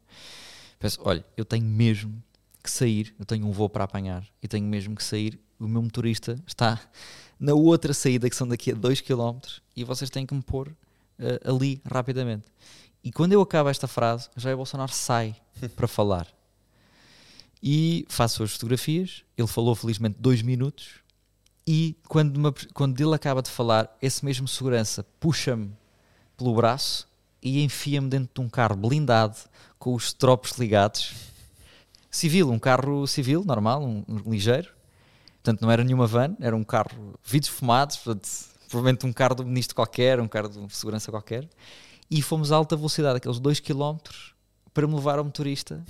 [0.79, 2.23] penso, olha, eu tenho mesmo
[2.67, 5.83] que sair, eu tenho um voo para apanhar e tenho mesmo que sair o meu
[5.83, 6.79] motorista está
[7.39, 9.39] na outra saída, que são daqui a 2 km,
[9.75, 12.47] e vocês têm que me pôr uh, ali rapidamente.
[13.03, 15.37] E quando eu acabo esta frase, Jair Bolsonaro sai
[15.77, 16.27] para falar.
[17.63, 19.23] E faço as fotografias.
[19.37, 21.01] Ele falou felizmente dois minutos.
[21.67, 25.73] E quando, me, quando ele acaba de falar, esse mesmo segurança puxa-me
[26.37, 27.09] pelo braço
[27.43, 29.37] e enfia-me dentro de um carro blindado
[29.79, 31.15] com os tropos ligados.
[32.17, 34.71] Civil, um carro civil, normal, um, um ligeiro.
[35.43, 38.27] Portanto, não era nenhuma van, era um carro vidros fumados, portanto,
[38.71, 41.47] provavelmente um carro do ministro qualquer, um carro de segurança qualquer.
[42.11, 43.99] E fomos a alta velocidade, aqueles 2 km,
[44.73, 45.85] para me levar ao motorista.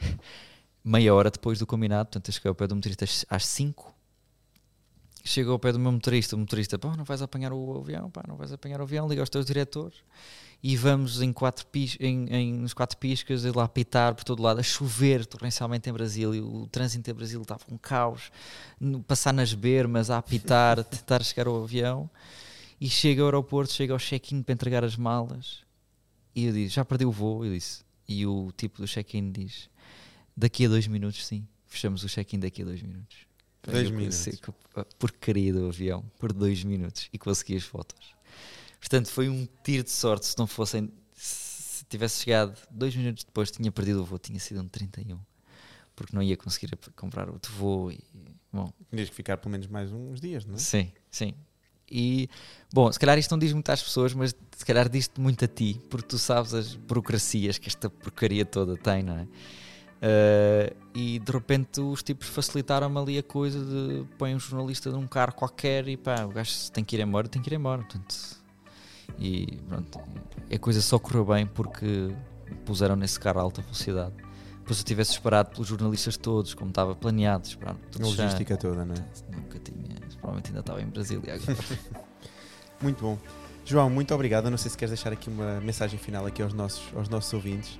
[0.82, 3.94] Meia hora depois do combinado, portanto, eu cheguei ao pé do motorista às 5
[5.24, 8.22] chego ao pé do meu motorista, o motorista, pô, não vais apanhar o avião, pá,
[8.26, 9.98] não vais apanhar o avião, liga aos teus diretores.
[10.60, 14.42] E vamos em quatro pis, em, em, nos quatro piscas, lá a pitar por todo
[14.42, 18.32] lado, a chover torrencialmente em Brasília, o trânsito em Brasília estava um caos,
[19.06, 22.10] passar nas bermas, a apitar, tentar chegar ao avião,
[22.80, 25.62] e chega ao aeroporto, chega ao check-in para entregar as malas,
[26.34, 29.70] e eu disse, já perdi o voo, eu disse, e o tipo do check-in diz,
[30.36, 33.27] daqui a dois minutos sim, fechamos o check-in daqui a dois minutos.
[33.70, 34.28] Dois minutos.
[34.76, 38.14] A porcaria do avião por dois minutos e consegui as fotos.
[38.78, 40.26] Portanto, foi um tiro de sorte.
[40.26, 44.60] Se não fossem, se tivesse chegado dois minutos depois, tinha perdido o voo, tinha sido
[44.60, 45.18] um 31,
[45.96, 47.90] porque não ia conseguir comprar outro voo.
[47.90, 48.00] E,
[48.52, 50.58] bom, Tinhas que ficar pelo menos mais uns dias, não é?
[50.58, 51.34] Sim, sim.
[51.90, 52.28] E,
[52.72, 55.48] bom, se calhar isto não diz muito às pessoas, mas se calhar diz-te muito a
[55.48, 59.26] ti, porque tu sabes as burocracias que esta porcaria toda tem, não é?
[59.98, 65.08] Uh, e de repente os tipos facilitaram-me ali a coisa de põe um jornalista num
[65.08, 67.82] carro qualquer e pá, o gajo tem que ir embora, tem que ir embora.
[67.82, 68.16] Portanto,
[69.18, 69.98] e pronto,
[70.52, 72.14] a coisa só correu bem porque
[72.64, 74.14] puseram nesse carro a alta velocidade.
[74.60, 78.84] Depois eu tivesse esperado pelos jornalistas todos, como estava planeado, esperar a logística já, toda,
[78.84, 79.34] não é?
[79.34, 81.58] Nunca tinha, provavelmente ainda estava em Brasília agora.
[82.80, 83.18] muito bom.
[83.64, 84.48] João, muito obrigado.
[84.50, 87.78] não sei se queres deixar aqui uma mensagem final aqui aos nossos, aos nossos ouvintes.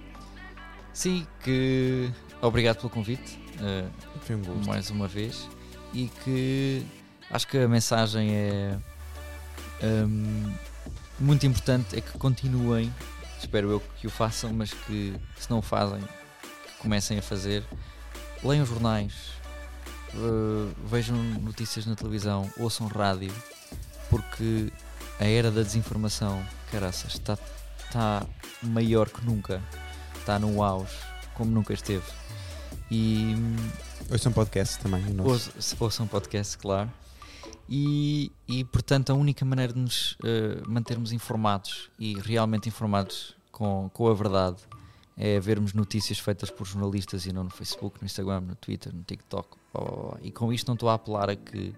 [0.99, 2.11] Sim, que
[2.43, 3.39] obrigado pelo convite.
[3.61, 3.89] Uh,
[4.23, 4.67] Foi um gosto.
[4.67, 5.49] Mais uma vez.
[5.95, 6.85] E que
[7.31, 8.77] acho que a mensagem é
[9.81, 10.53] um,
[11.21, 12.93] muito importante é que continuem,
[13.39, 16.03] espero eu que o façam, mas que se não o fazem,
[16.81, 17.63] comecem a fazer.
[18.43, 19.15] Leiam jornais,
[20.15, 23.33] uh, vejam notícias na televisão, ouçam rádio,
[24.11, 24.73] porque
[25.21, 27.39] a era da desinformação, caraças, está,
[27.87, 28.27] está
[28.65, 29.63] maior que nunca
[30.29, 30.95] está no auge,
[31.33, 32.05] como nunca esteve.
[32.91, 33.35] E.
[34.11, 35.03] Ouçam podcast também.
[35.19, 36.93] Ouçam, ouçam podcast, claro.
[37.67, 43.91] E, e, portanto, a única maneira de nos uh, mantermos informados e realmente informados com,
[43.95, 44.59] com a verdade
[45.17, 49.03] é vermos notícias feitas por jornalistas e não no Facebook, no Instagram, no Twitter, no
[49.05, 49.57] TikTok.
[49.73, 51.75] Oh, e com isto não estou a apelar a que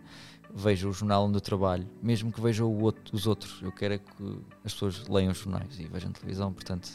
[0.52, 3.62] veja o jornal onde eu trabalho, mesmo que veja outro, os outros.
[3.62, 6.90] Eu quero é que as pessoas leiam os jornais e vejam televisão, portanto,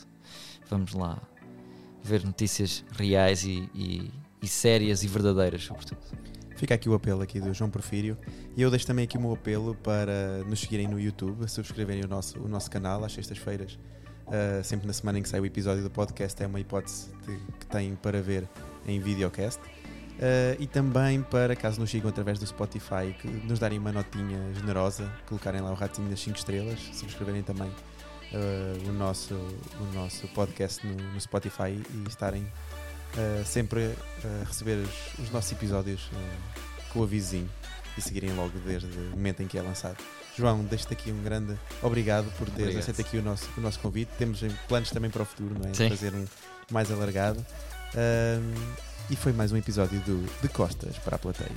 [0.70, 1.18] vamos lá
[2.06, 5.99] ver notícias reais e, e, e sérias e verdadeiras, sobretudo.
[6.56, 8.18] Fica aqui o apelo aqui do João Porfírio
[8.56, 12.08] e eu deixo também aqui o meu apelo para nos seguirem no YouTube, subscreverem o
[12.08, 13.78] nosso, o nosso canal às sextas-feiras.
[14.28, 17.38] Uh, sempre na semana em que sai o episódio do podcast é uma hipótese de,
[17.60, 18.47] que têm para ver
[18.88, 19.60] em videocast.
[19.60, 24.39] Uh, e também para, caso nos sigam através do Spotify, que nos darem uma notinha
[24.53, 27.70] generosa, colocarem lá o ratinho das 5 estrelas, subscreverem também
[28.34, 34.78] uh, o, nosso, o nosso podcast no, no Spotify e estarem uh, sempre a receber
[34.78, 37.49] os, os nossos episódios uh, com o avisinho
[37.97, 39.97] e seguirem logo desde o momento em que é lançado.
[40.38, 44.11] João, deixo-te aqui um grande obrigado por teres aceito aqui o nosso, o nosso convite.
[44.17, 45.73] Temos planos também para o futuro, não é?
[45.73, 45.89] Sim.
[45.89, 46.26] Fazer um
[46.69, 47.45] mais alargado.
[49.09, 51.55] e foi mais um episódio do De Costas para a Plateia.